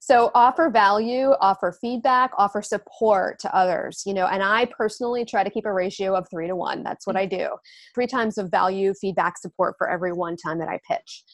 So 0.00 0.30
offer 0.34 0.68
value, 0.68 1.30
offer 1.40 1.76
feedback, 1.80 2.32
offer 2.36 2.60
support 2.60 3.38
to 3.40 3.54
others, 3.54 4.02
you 4.04 4.14
know, 4.14 4.26
and 4.26 4.42
I 4.42 4.66
personally 4.76 5.24
try 5.24 5.44
to 5.44 5.50
keep 5.50 5.64
a 5.64 5.72
ratio 5.72 6.16
of 6.16 6.26
three 6.28 6.48
to 6.48 6.56
one. 6.56 6.82
That's 6.82 7.06
what 7.06 7.16
I 7.16 7.26
do. 7.26 7.50
Three 7.94 8.06
times 8.06 8.38
of 8.38 8.50
value, 8.50 8.94
feedback, 9.00 9.38
support 9.38 9.76
for 9.78 9.88
every 9.88 10.12
one 10.12 10.36
time 10.36 10.58
that 10.58 10.68
I 10.68 10.80
pitch. 10.90 11.24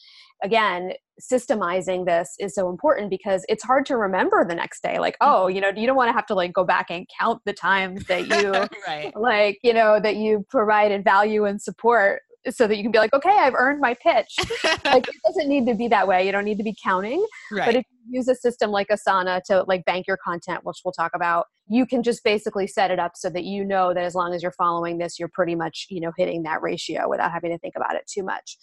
Again, 0.43 0.93
systemizing 1.19 2.05
this 2.05 2.35
is 2.39 2.55
so 2.55 2.69
important 2.69 3.09
because 3.09 3.43
it's 3.49 3.63
hard 3.63 3.85
to 3.87 3.97
remember 3.97 4.45
the 4.45 4.55
next 4.55 4.81
day. 4.81 4.99
Like, 4.99 5.17
oh, 5.19 5.47
you 5.47 5.59
know, 5.59 5.71
you 5.75 5.85
don't 5.85 5.97
want 5.97 6.09
to 6.09 6.13
have 6.13 6.27
to 6.27 6.35
like 6.35 6.53
go 6.53 6.63
back 6.63 6.87
and 6.89 7.07
count 7.19 7.41
the 7.45 7.53
times 7.53 8.05
that 8.05 8.27
you 8.27 8.51
right. 8.87 9.11
like, 9.17 9.57
you 9.63 9.73
know, 9.73 9.99
that 9.99 10.15
you 10.15 10.45
provided 10.49 11.03
value 11.03 11.45
and 11.45 11.61
support 11.61 12.21
so 12.51 12.67
that 12.67 12.77
you 12.77 12.83
can 12.83 12.91
be 12.91 12.99
like, 12.99 13.13
okay, 13.13 13.29
I've 13.29 13.53
earned 13.55 13.79
my 13.79 13.95
pitch. 13.95 14.35
like 14.85 15.07
it 15.07 15.15
doesn't 15.25 15.47
need 15.47 15.65
to 15.67 15.73
be 15.73 15.87
that 15.87 16.07
way. 16.07 16.25
You 16.25 16.31
don't 16.31 16.45
need 16.45 16.57
to 16.57 16.63
be 16.63 16.75
counting. 16.83 17.25
Right. 17.51 17.65
But 17.65 17.75
if 17.75 17.85
use 18.07 18.27
a 18.27 18.35
system 18.35 18.71
like 18.71 18.87
Asana 18.89 19.41
to 19.43 19.63
like 19.67 19.85
bank 19.85 20.07
your 20.07 20.17
content, 20.17 20.61
which 20.63 20.77
we'll 20.83 20.91
talk 20.91 21.11
about, 21.13 21.47
you 21.67 21.85
can 21.85 22.01
just 22.01 22.23
basically 22.23 22.65
set 22.65 22.89
it 22.89 22.99
up 22.99 23.11
so 23.15 23.29
that 23.29 23.43
you 23.43 23.63
know 23.63 23.93
that 23.93 24.03
as 24.03 24.15
long 24.15 24.33
as 24.33 24.41
you're 24.41 24.51
following 24.53 24.97
this, 24.97 25.19
you're 25.19 25.29
pretty 25.31 25.53
much, 25.53 25.85
you 25.89 26.01
know, 26.01 26.11
hitting 26.17 26.43
that 26.43 26.61
ratio 26.61 27.07
without 27.07 27.31
having 27.31 27.51
to 27.51 27.57
think 27.59 27.75
about 27.75 27.95
it 27.95 28.09
too 28.11 28.23
much. 28.23 28.57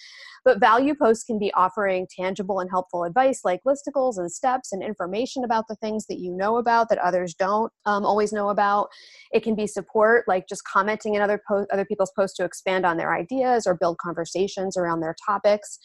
But 0.45 0.59
value 0.59 0.95
posts 0.95 1.25
can 1.25 1.38
be 1.38 1.52
offering 1.55 2.07
tangible 2.11 2.61
and 2.61 2.71
helpful 2.71 3.05
advice 3.05 3.40
like 3.45 3.61
listicles 3.66 4.19
and 4.19 4.31
steps 4.31 4.73
and 4.73 4.83
information 4.83 5.45
about 5.45 5.69
the 5.69 5.76
things 5.76 6.07
that 6.07 6.19
you 6.19 6.33
know 6.37 6.57
about 6.57 6.88
that 6.88 6.99
others 6.99 7.35
don't 7.35 7.73
um, 7.85 8.05
always 8.05 8.33
know 8.33 8.49
about. 8.49 8.88
It 9.33 9.43
can 9.43 9.55
be 9.55 9.66
support, 9.66 10.25
like 10.26 10.49
just 10.49 10.64
commenting 10.64 11.14
in 11.14 11.23
other 11.23 11.40
po- 11.49 11.66
other 11.73 11.85
people's 11.85 12.12
posts 12.16 12.37
to 12.38 12.45
expand 12.45 12.85
on 12.85 12.97
their 12.97 13.14
ideas 13.14 13.66
or 13.66 13.75
build 13.75 13.99
conversations 13.99 14.76
around 14.76 15.00
their 15.00 15.14
topics 15.25 15.78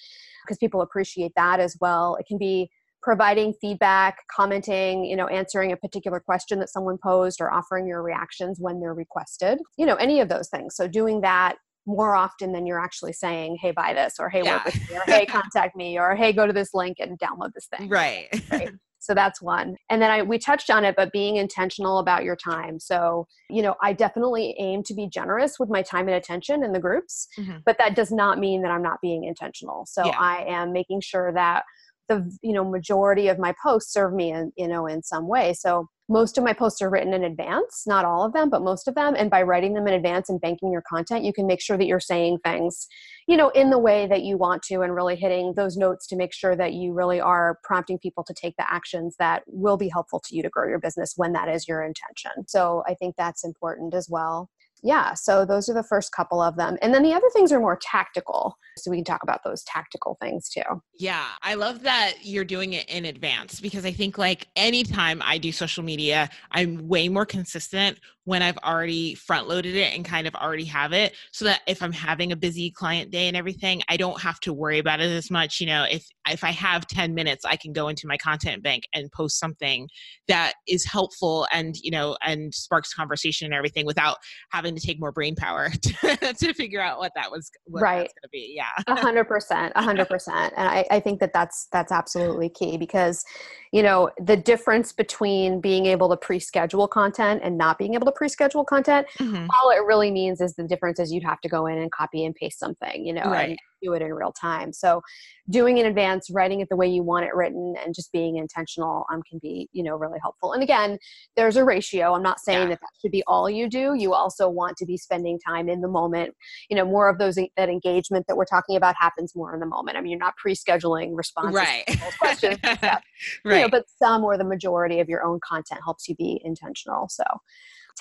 because 0.44 0.58
people 0.58 0.82
appreciate 0.82 1.34
that 1.36 1.60
as 1.60 1.78
well. 1.80 2.16
It 2.16 2.26
can 2.26 2.38
be 2.38 2.70
providing 3.02 3.54
feedback, 3.60 4.18
commenting, 4.36 5.06
you 5.06 5.16
know, 5.16 5.28
answering 5.28 5.72
a 5.72 5.78
particular 5.78 6.20
question 6.20 6.60
that 6.60 6.70
someone 6.70 6.98
posed 7.02 7.42
or 7.42 7.52
offering 7.52 7.88
your 7.88 8.04
reactions 8.04 8.60
when 8.60 8.80
they're 8.80 8.94
requested. 8.94 9.60
You 9.78 9.86
know, 9.86 9.96
any 9.96 10.20
of 10.20 10.30
those 10.30 10.50
things. 10.50 10.76
So 10.76 10.88
doing 10.88 11.22
that 11.22 11.56
more 11.88 12.16
often 12.16 12.52
than 12.54 12.68
you're 12.68 12.80
actually 12.80 13.14
saying, 13.14 13.58
"Hey, 13.60 13.72
buy 13.72 13.94
this," 13.94 14.16
or 14.20 14.30
"Hey, 14.30 14.44
yeah. 14.44 14.58
work 14.58 14.66
with 14.66 14.90
me," 14.90 14.98
or 14.98 15.02
"Hey, 15.08 15.26
contact 15.26 15.76
me," 15.76 15.98
or 15.98 16.16
"Hey, 16.16 16.32
go 16.32 16.46
to 16.46 16.54
this 16.54 16.74
link 16.74 16.98
and 17.00 17.18
download 17.20 17.54
this 17.54 17.68
thing." 17.76 17.90
Right. 17.90 18.28
right. 18.52 18.70
So 19.02 19.16
that's 19.16 19.42
one. 19.42 19.78
And 19.90 20.00
then 20.00 20.12
I 20.12 20.22
we 20.22 20.38
touched 20.38 20.70
on 20.70 20.86
it, 20.86 20.96
but 20.96 21.12
being 21.12 21.38
intentional 21.38 21.98
about 21.98 22.24
your 22.24 22.36
time. 22.36 22.80
So, 22.80 23.26
you 23.50 23.64
know, 23.64 23.74
I 23.82 23.94
definitely 23.94 24.56
aim 24.60 24.84
to 24.84 24.94
be 24.94 25.10
generous 25.10 25.60
with 25.60 25.70
my 25.70 25.82
time 25.82 26.08
and 26.08 26.16
attention 26.16 26.64
in 26.64 26.72
the 26.72 26.80
groups, 26.80 27.28
mm-hmm. 27.38 27.58
but 27.66 27.80
that 27.80 27.96
does 27.96 28.12
not 28.12 28.38
mean 28.38 28.62
that 28.62 28.70
I'm 28.70 28.84
not 28.84 29.02
being 29.02 29.24
intentional. 29.24 29.88
So 29.88 30.06
yeah. 30.06 30.20
I 30.20 30.46
am 30.48 30.72
making 30.72 31.02
sure 31.02 31.34
that 31.34 31.64
the 32.08 32.38
you 32.42 32.54
know 32.54 32.70
majority 32.70 33.28
of 33.28 33.40
my 33.40 33.54
posts 33.64 33.94
serve 33.94 34.14
me 34.14 34.32
in 34.32 34.52
you 34.58 34.68
know 34.68 34.88
in 34.88 35.02
some 35.04 35.28
way. 35.28 35.54
So 35.54 35.88
most 36.10 36.38
of 36.38 36.44
my 36.44 36.52
posts 36.52 36.82
are 36.82 36.90
written 36.90 37.14
in 37.14 37.24
advance 37.24 37.84
not 37.88 38.04
all 38.04 38.26
of 38.26 38.34
them 38.34 38.50
but 38.50 38.62
most 38.62 38.88
of 38.88 38.96
them. 38.96 39.16
And 39.18 39.30
by 39.30 39.42
writing 39.44 39.74
them 39.74 39.88
in 39.88 39.94
advance 39.94 40.30
and 40.30 40.42
banking 40.42 40.72
your 40.72 40.84
content 40.90 41.24
you 41.24 41.34
can 41.34 41.48
make 41.48 41.62
sure 41.62 41.78
that 41.78 41.88
you're 41.88 42.00
saying 42.00 42.40
things 42.44 42.88
you 43.28 43.38
know 43.38 43.50
in 43.50 43.70
the 43.70 43.80
way 43.80 44.08
that 44.08 44.24
you 44.24 44.38
want 44.38 44.62
to 44.64 44.82
and 44.82 44.94
really 44.94 45.16
hitting 45.16 45.54
those 45.56 45.78
notes 45.78 46.08
to 46.08 46.16
make 46.16 46.34
sure 46.34 46.56
that 46.56 46.74
you 46.74 46.94
really 46.94 47.20
are 47.22 47.60
prompting 47.64 47.98
people 48.00 48.24
to 48.24 48.34
take 48.34 48.56
the 48.58 48.72
actions 48.72 49.16
that 49.20 49.44
will 49.48 49.78
be 49.78 49.90
helpful 49.90 50.20
to 50.28 50.36
you 50.36 50.44
to 50.44 50.50
grow 50.50 50.68
your 50.68 50.80
business 50.80 51.14
when 51.16 51.34
that 51.34 51.48
is 51.50 51.68
your 51.68 51.82
intention. 51.84 52.32
So 52.48 52.84
i 52.88 52.94
think 52.94 53.16
that's 53.18 53.44
important 53.44 53.94
as 53.94 54.08
well 54.10 54.50
yeah, 54.84 55.14
so 55.14 55.46
those 55.46 55.70
are 55.70 55.74
the 55.74 55.84
first 55.84 56.12
couple 56.12 56.42
of 56.42 56.56
them. 56.58 56.78
And 56.82 56.94
then 56.94 57.04
the 57.04 57.14
other 57.14 57.30
things 57.34 57.52
are 57.52 57.60
more 57.60 57.78
tactical. 57.82 58.58
So 58.78 58.90
we 58.90 58.98
can 58.98 59.04
talk 59.04 59.22
about 59.22 59.42
those 59.44 59.64
tactical 59.64 60.18
things 60.22 60.50
too. 60.50 60.62
Yeah, 60.98 61.26
I 61.42 61.54
love 61.54 61.84
that 61.84 62.14
you're 62.22 62.46
doing 62.46 62.74
it 62.74 62.90
in 62.90 63.06
advance 63.06 63.60
because 63.60 63.86
I 63.86 63.92
think 63.92 64.18
like 64.18 64.48
anytime 64.56 65.22
I 65.24 65.38
do 65.38 65.52
social 65.52 65.84
media, 65.84 66.30
I'm 66.52 66.88
way 66.88 67.10
more 67.10 67.26
consistent 67.26 68.00
when 68.26 68.42
I've 68.42 68.58
already 68.60 69.16
front 69.16 69.48
loaded 69.48 69.76
it 69.76 69.96
and 69.96 70.06
kind 70.06 70.28
of 70.28 70.36
already 70.36 70.66
have 70.66 70.94
it 70.94 71.16
so 71.32 71.46
that 71.46 71.62
if 71.68 71.82
I'm 71.82 71.92
having 71.92 72.32
a 72.32 72.36
busy 72.36 72.70
client 72.70 73.10
day 73.10 73.28
and 73.28 73.36
everything, 73.36 73.82
I 73.90 73.98
don't 73.98 74.22
have 74.22 74.40
to 74.42 74.54
worry 74.54 74.80
about 74.80 75.00
it 75.00 75.12
as 75.12 75.32
much. 75.32 75.60
You 75.60 75.68
know, 75.68 75.86
if 75.90 76.06
if 76.30 76.44
I 76.44 76.52
have 76.52 76.86
10 76.88 77.16
minutes, 77.16 77.46
I 77.46 77.56
can 77.56 77.74
go 77.74 77.88
into 77.88 78.08
my 78.08 78.18
content 78.18 78.62
bank 78.62 78.84
and 78.94 79.12
post 79.12 79.40
something 79.40 79.90
that 80.28 80.54
is 80.68 80.86
helpful 80.86 81.48
and, 81.52 81.76
you 81.82 81.90
know, 81.90 82.16
and 82.24 82.54
sparks 82.54 82.94
conversation 82.94 83.46
and 83.46 83.54
everything 83.54 83.86
without 83.86 84.18
having 84.52 84.76
to 84.76 84.82
take 84.82 85.00
more 85.00 85.12
brain 85.12 85.36
power 85.36 85.70
to, 85.82 86.34
to 86.34 86.54
figure 86.54 86.82
out 86.82 87.00
what 87.00 87.12
that 87.16 87.32
was 87.32 87.50
what 87.66 87.82
right. 87.82 87.98
going 87.98 88.08
to 88.24 88.30
be. 88.32 88.54
Yeah. 88.56 88.70
A 88.88 89.00
hundred 89.00 89.26
percent, 89.26 89.74
a 89.76 89.82
hundred 89.82 90.08
percent. 90.10 90.54
And 90.56 90.68
I, 90.68 90.86
I 90.92 91.00
think 91.00 91.20
that 91.22 91.34
that's, 91.34 91.68
that's 91.72 91.92
absolutely 91.92 92.50
key 92.50 92.78
because, 92.78 93.26
you 93.72 93.82
know, 93.82 94.12
the 94.20 94.38
difference 94.38 94.92
between 94.92 95.60
being 95.60 95.88
able 95.88 96.10
to 96.10 96.18
pre-schedule 96.18 96.88
content 96.88 97.42
and 97.44 97.58
not 97.58 97.80
being 97.80 97.96
able 97.96 98.06
to 98.06 98.11
pre-schedule 98.12 98.66
content, 98.66 99.08
mm-hmm. 99.20 99.48
all 99.50 99.72
it 99.72 99.84
really 99.86 100.12
means 100.12 100.42
is 100.42 100.56
the 100.56 100.64
difference 100.64 101.00
is 101.00 101.12
you'd 101.12 101.24
have 101.24 101.42
to 101.42 101.50
go 101.50 101.66
in 101.66 101.78
and 101.78 101.92
copy 101.92 102.26
and 102.26 102.36
paste 102.36 102.60
something, 102.60 103.06
you 103.06 103.14
know, 103.14 103.24
right. 103.24 103.50
and 103.50 103.60
do 103.82 103.94
it 103.94 104.02
in 104.02 104.14
real 104.14 104.32
time. 104.32 104.72
So 104.74 105.02
doing 105.50 105.78
in 105.78 105.86
advance, 105.86 106.30
writing 106.30 106.62
it 106.62 106.70
the 106.70 106.76
way 106.76 106.88
you 106.88 107.04
want 107.04 107.26
it 107.26 107.34
written, 107.34 107.76
and 107.84 107.94
just 107.94 108.12
being 108.12 108.38
intentional 108.38 109.06
um, 109.12 109.22
can 109.30 109.40
be, 109.40 109.70
you 109.74 109.84
know, 109.84 109.96
really 109.96 110.20
helpful. 110.22 110.54
And 110.54 110.64
again, 110.64 110.98
there's 111.36 111.58
a 111.58 111.64
ratio. 111.64 112.14
I'm 112.14 112.24
not 112.24 112.40
saying 112.40 112.64
yeah. 112.64 112.70
that 112.70 112.80
that 112.82 112.90
should 113.02 113.12
be 113.12 113.24
all 113.28 113.50
you 113.50 113.70
do. 113.70 113.96
You 113.96 114.14
also 114.14 114.50
want 114.50 114.78
to 114.78 114.86
be 114.86 114.98
spending 114.98 115.40
time 115.46 115.70
in 115.70 115.82
the 115.82 115.88
moment. 115.88 116.34
You 116.70 116.78
know, 116.78 116.86
more 116.86 117.10
of 117.10 117.18
those 117.18 117.36
that 117.36 117.70
engagement 117.70 118.26
that 118.28 118.38
we're 118.38 118.46
talking 118.46 118.76
about 118.76 118.96
happens 119.00 119.36
more 119.36 119.54
in 119.54 119.60
the 119.60 119.66
moment. 119.66 119.98
I 119.98 120.02
mean, 120.02 120.12
you're 120.12 120.20
not 120.20 120.38
pre-scheduling 120.38 121.12
responses 121.16 121.56
right. 121.56 121.84
to 121.88 122.00
questions, 122.20 122.60
right? 122.64 123.02
You 123.46 123.52
know, 123.62 123.70
but 123.70 123.86
some 124.02 124.24
or 124.24 124.38
the 124.38 124.44
majority 124.44 125.00
of 125.00 125.08
your 125.08 125.24
own 125.24 125.40
content 125.48 125.82
helps 125.84 126.08
you 126.08 126.16
be 126.16 126.42
intentional. 126.44 127.08
So 127.10 127.24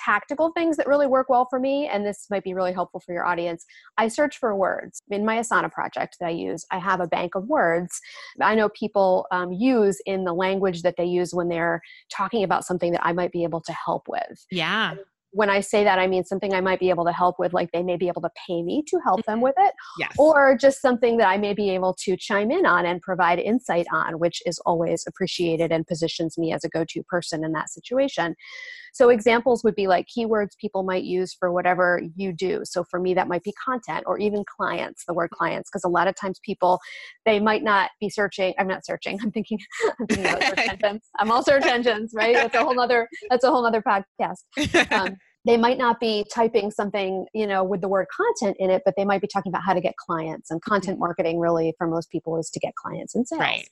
tactical 0.02 0.50
things 0.52 0.76
that 0.76 0.86
really 0.86 1.06
work 1.06 1.28
well 1.28 1.46
for 1.48 1.60
me, 1.60 1.88
and 1.88 2.04
this 2.04 2.26
might 2.30 2.44
be 2.44 2.54
really 2.54 2.72
helpful 2.72 3.00
for 3.00 3.12
your 3.12 3.26
audience, 3.26 3.64
I 3.98 4.08
search 4.08 4.38
for 4.38 4.54
words. 4.54 5.02
In 5.10 5.24
my 5.24 5.38
Asana 5.38 5.70
project 5.70 6.16
that 6.20 6.26
I 6.26 6.30
use, 6.30 6.64
I 6.70 6.78
have 6.78 7.00
a 7.00 7.06
bank 7.06 7.34
of 7.34 7.48
words 7.48 8.00
I 8.40 8.54
know 8.54 8.68
people 8.70 9.26
um, 9.30 9.52
use 9.52 10.00
in 10.06 10.24
the 10.24 10.32
language 10.32 10.82
that 10.82 10.96
they 10.96 11.04
use 11.04 11.34
when 11.34 11.48
they're 11.48 11.80
talking 12.10 12.44
about 12.44 12.64
something 12.64 12.92
that 12.92 13.04
I 13.04 13.12
might 13.12 13.32
be 13.32 13.44
able 13.44 13.60
to 13.62 13.72
help 13.72 14.08
with. 14.08 14.46
Yeah 14.50 14.94
when 15.32 15.48
I 15.48 15.60
say 15.60 15.84
that, 15.84 15.98
I 15.98 16.06
mean 16.06 16.24
something 16.24 16.52
I 16.52 16.60
might 16.60 16.80
be 16.80 16.90
able 16.90 17.04
to 17.04 17.12
help 17.12 17.38
with, 17.38 17.52
like 17.52 17.70
they 17.72 17.82
may 17.82 17.96
be 17.96 18.08
able 18.08 18.22
to 18.22 18.30
pay 18.46 18.62
me 18.62 18.82
to 18.88 18.98
help 19.04 19.24
them 19.26 19.36
mm-hmm. 19.36 19.44
with 19.44 19.54
it, 19.58 19.74
yes. 19.98 20.12
or 20.18 20.56
just 20.56 20.82
something 20.82 21.18
that 21.18 21.28
I 21.28 21.38
may 21.38 21.54
be 21.54 21.70
able 21.70 21.94
to 22.00 22.16
chime 22.16 22.50
in 22.50 22.66
on 22.66 22.84
and 22.86 23.00
provide 23.00 23.38
insight 23.38 23.86
on, 23.92 24.18
which 24.18 24.42
is 24.44 24.58
always 24.66 25.04
appreciated 25.06 25.70
and 25.70 25.86
positions 25.86 26.36
me 26.36 26.52
as 26.52 26.64
a 26.64 26.68
go 26.68 26.84
to 26.84 27.02
person 27.04 27.44
in 27.44 27.52
that 27.52 27.70
situation. 27.70 28.34
So, 28.92 29.08
examples 29.08 29.64
would 29.64 29.74
be 29.74 29.86
like 29.86 30.06
keywords 30.06 30.56
people 30.60 30.82
might 30.82 31.04
use 31.04 31.34
for 31.38 31.52
whatever 31.52 32.02
you 32.16 32.32
do. 32.32 32.60
So, 32.64 32.84
for 32.84 33.00
me, 33.00 33.14
that 33.14 33.28
might 33.28 33.42
be 33.42 33.52
content 33.64 34.04
or 34.06 34.18
even 34.18 34.44
clients, 34.56 35.04
the 35.06 35.14
word 35.14 35.30
clients, 35.30 35.70
because 35.70 35.84
a 35.84 35.88
lot 35.88 36.08
of 36.08 36.14
times 36.16 36.40
people, 36.44 36.78
they 37.26 37.40
might 37.40 37.62
not 37.62 37.90
be 38.00 38.08
searching. 38.08 38.54
I'm 38.58 38.68
not 38.68 38.84
searching. 38.84 39.18
I'm 39.22 39.30
thinking, 39.30 39.58
I'm 40.00 40.06
thinking 40.06 40.26
about 40.26 40.42
search 40.42 40.58
engines. 40.68 41.02
I'm 41.18 41.30
all 41.30 41.42
search 41.42 41.66
engines, 41.66 42.12
right? 42.14 42.34
That's 42.34 42.54
a 42.54 42.64
whole 42.64 42.78
other, 42.80 43.08
that's 43.28 43.44
a 43.44 43.50
whole 43.50 43.66
other 43.66 43.82
podcast. 43.82 44.38
Um, 44.90 45.16
they 45.46 45.56
might 45.56 45.78
not 45.78 45.98
be 46.00 46.24
typing 46.32 46.70
something 46.70 47.26
you 47.32 47.46
know 47.46 47.64
with 47.64 47.80
the 47.80 47.88
word 47.88 48.06
content 48.14 48.56
in 48.58 48.70
it 48.70 48.82
but 48.84 48.94
they 48.96 49.04
might 49.04 49.20
be 49.20 49.26
talking 49.26 49.50
about 49.50 49.62
how 49.62 49.74
to 49.74 49.80
get 49.80 49.96
clients 49.96 50.50
and 50.50 50.62
content 50.62 50.94
mm-hmm. 50.94 51.04
marketing 51.04 51.38
really 51.38 51.74
for 51.78 51.86
most 51.86 52.10
people 52.10 52.38
is 52.38 52.50
to 52.50 52.60
get 52.60 52.74
clients 52.74 53.14
and 53.14 53.26
sales 53.26 53.40
right. 53.40 53.68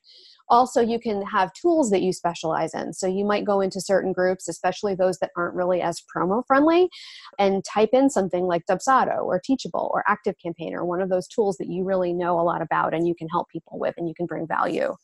also 0.49 0.81
you 0.81 0.99
can 0.99 1.23
have 1.23 1.53
tools 1.53 1.91
that 1.91 2.03
you 2.03 2.13
specialize 2.13 2.75
in 2.75 2.93
so 2.93 3.07
you 3.07 3.25
might 3.25 3.45
go 3.45 3.61
into 3.61 3.81
certain 3.81 4.13
groups 4.13 4.49
especially 4.49 4.95
those 4.95 5.19
that 5.19 5.31
aren't 5.37 5.55
really 5.55 5.81
as 5.81 6.03
promo 6.15 6.43
friendly 6.47 6.89
and 7.39 7.65
type 7.65 7.91
in 7.93 8.09
something 8.09 8.45
like 8.45 8.63
dubsado 8.67 9.25
or 9.25 9.41
teachable 9.43 9.91
or 9.93 10.03
active 10.07 10.35
campaigner 10.43 10.85
one 10.85 11.01
of 11.01 11.09
those 11.09 11.29
tools 11.29 11.57
that 11.59 11.69
you 11.69 11.85
really 11.85 12.13
know 12.13 12.41
a 12.41 12.43
lot 12.43 12.63
about 12.63 12.95
and 12.95 13.07
you 13.07 13.15
can 13.15 13.29
help 13.29 13.49
people 13.51 13.79
with 13.79 13.95
and 13.97 14.09
you 14.09 14.15
can 14.15 14.27
bring 14.27 14.47
value 14.47 14.95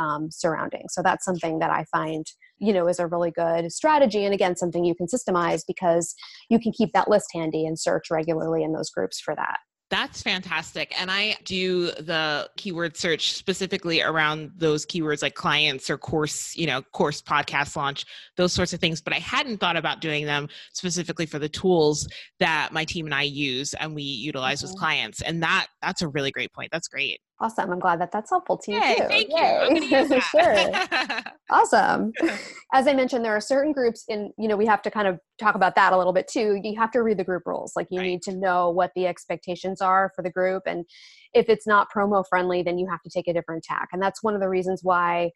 um, 0.00 0.30
surrounding. 0.30 0.86
So 0.88 1.02
that's 1.02 1.24
something 1.24 1.58
that 1.58 1.70
I 1.70 1.84
find, 1.92 2.26
you 2.58 2.72
know, 2.72 2.88
is 2.88 2.98
a 2.98 3.06
really 3.06 3.30
good 3.30 3.70
strategy. 3.70 4.24
And 4.24 4.32
again, 4.32 4.56
something 4.56 4.84
you 4.84 4.94
can 4.94 5.06
systemize 5.06 5.62
because 5.66 6.14
you 6.48 6.58
can 6.58 6.72
keep 6.72 6.92
that 6.94 7.08
list 7.08 7.28
handy 7.34 7.66
and 7.66 7.78
search 7.78 8.10
regularly 8.10 8.64
in 8.64 8.72
those 8.72 8.90
groups 8.90 9.20
for 9.20 9.34
that. 9.36 9.58
That's 9.90 10.22
fantastic. 10.22 10.94
And 11.00 11.10
I 11.10 11.36
do 11.44 11.86
the 11.90 12.48
keyword 12.56 12.96
search 12.96 13.32
specifically 13.32 14.00
around 14.00 14.52
those 14.56 14.86
keywords 14.86 15.20
like 15.20 15.34
clients 15.34 15.90
or 15.90 15.98
course, 15.98 16.56
you 16.56 16.68
know, 16.68 16.80
course 16.92 17.20
podcast 17.20 17.74
launch, 17.74 18.06
those 18.36 18.52
sorts 18.52 18.72
of 18.72 18.78
things. 18.78 19.00
But 19.00 19.14
I 19.14 19.18
hadn't 19.18 19.58
thought 19.58 19.76
about 19.76 20.00
doing 20.00 20.26
them 20.26 20.48
specifically 20.72 21.26
for 21.26 21.40
the 21.40 21.48
tools 21.48 22.08
that 22.38 22.72
my 22.72 22.84
team 22.84 23.06
and 23.06 23.14
I 23.14 23.22
use 23.22 23.74
and 23.74 23.92
we 23.92 24.04
utilize 24.04 24.62
with 24.62 24.76
clients. 24.76 25.22
And 25.22 25.42
that 25.42 25.66
that's 25.82 26.02
a 26.02 26.08
really 26.08 26.30
great 26.30 26.52
point. 26.52 26.70
That's 26.70 26.86
great. 26.86 27.20
Awesome. 27.42 27.70
I'm 27.70 27.78
glad 27.78 28.00
that 28.02 28.12
that's 28.12 28.28
helpful 28.28 28.58
to 28.58 28.72
you 28.72 28.80
Yay, 28.82 28.96
too. 28.96 29.04
Thank 29.08 29.30
you. 29.30 30.20
sure. 30.30 31.22
awesome. 31.50 32.12
As 32.74 32.86
I 32.86 32.92
mentioned, 32.92 33.24
there 33.24 33.34
are 33.34 33.40
certain 33.40 33.72
groups 33.72 34.04
in, 34.08 34.30
you 34.38 34.46
know, 34.46 34.58
we 34.58 34.66
have 34.66 34.82
to 34.82 34.90
kind 34.90 35.08
of 35.08 35.18
talk 35.38 35.54
about 35.54 35.74
that 35.76 35.94
a 35.94 35.96
little 35.96 36.12
bit 36.12 36.28
too. 36.28 36.60
You 36.62 36.78
have 36.78 36.90
to 36.90 37.02
read 37.02 37.18
the 37.18 37.24
group 37.24 37.44
rules. 37.46 37.72
Like 37.74 37.86
you 37.90 38.00
right. 38.00 38.06
need 38.06 38.22
to 38.22 38.36
know 38.36 38.68
what 38.68 38.90
the 38.94 39.06
expectations 39.06 39.80
are 39.80 40.12
for 40.14 40.22
the 40.22 40.30
group. 40.30 40.64
And 40.66 40.84
if 41.32 41.48
it's 41.48 41.66
not 41.66 41.88
promo 41.94 42.24
friendly, 42.28 42.62
then 42.62 42.78
you 42.78 42.86
have 42.90 43.00
to 43.02 43.10
take 43.10 43.26
a 43.26 43.32
different 43.32 43.64
tack. 43.64 43.88
And 43.92 44.02
that's 44.02 44.22
one 44.22 44.34
of 44.34 44.42
the 44.42 44.48
reasons 44.48 44.80
why 44.82 45.30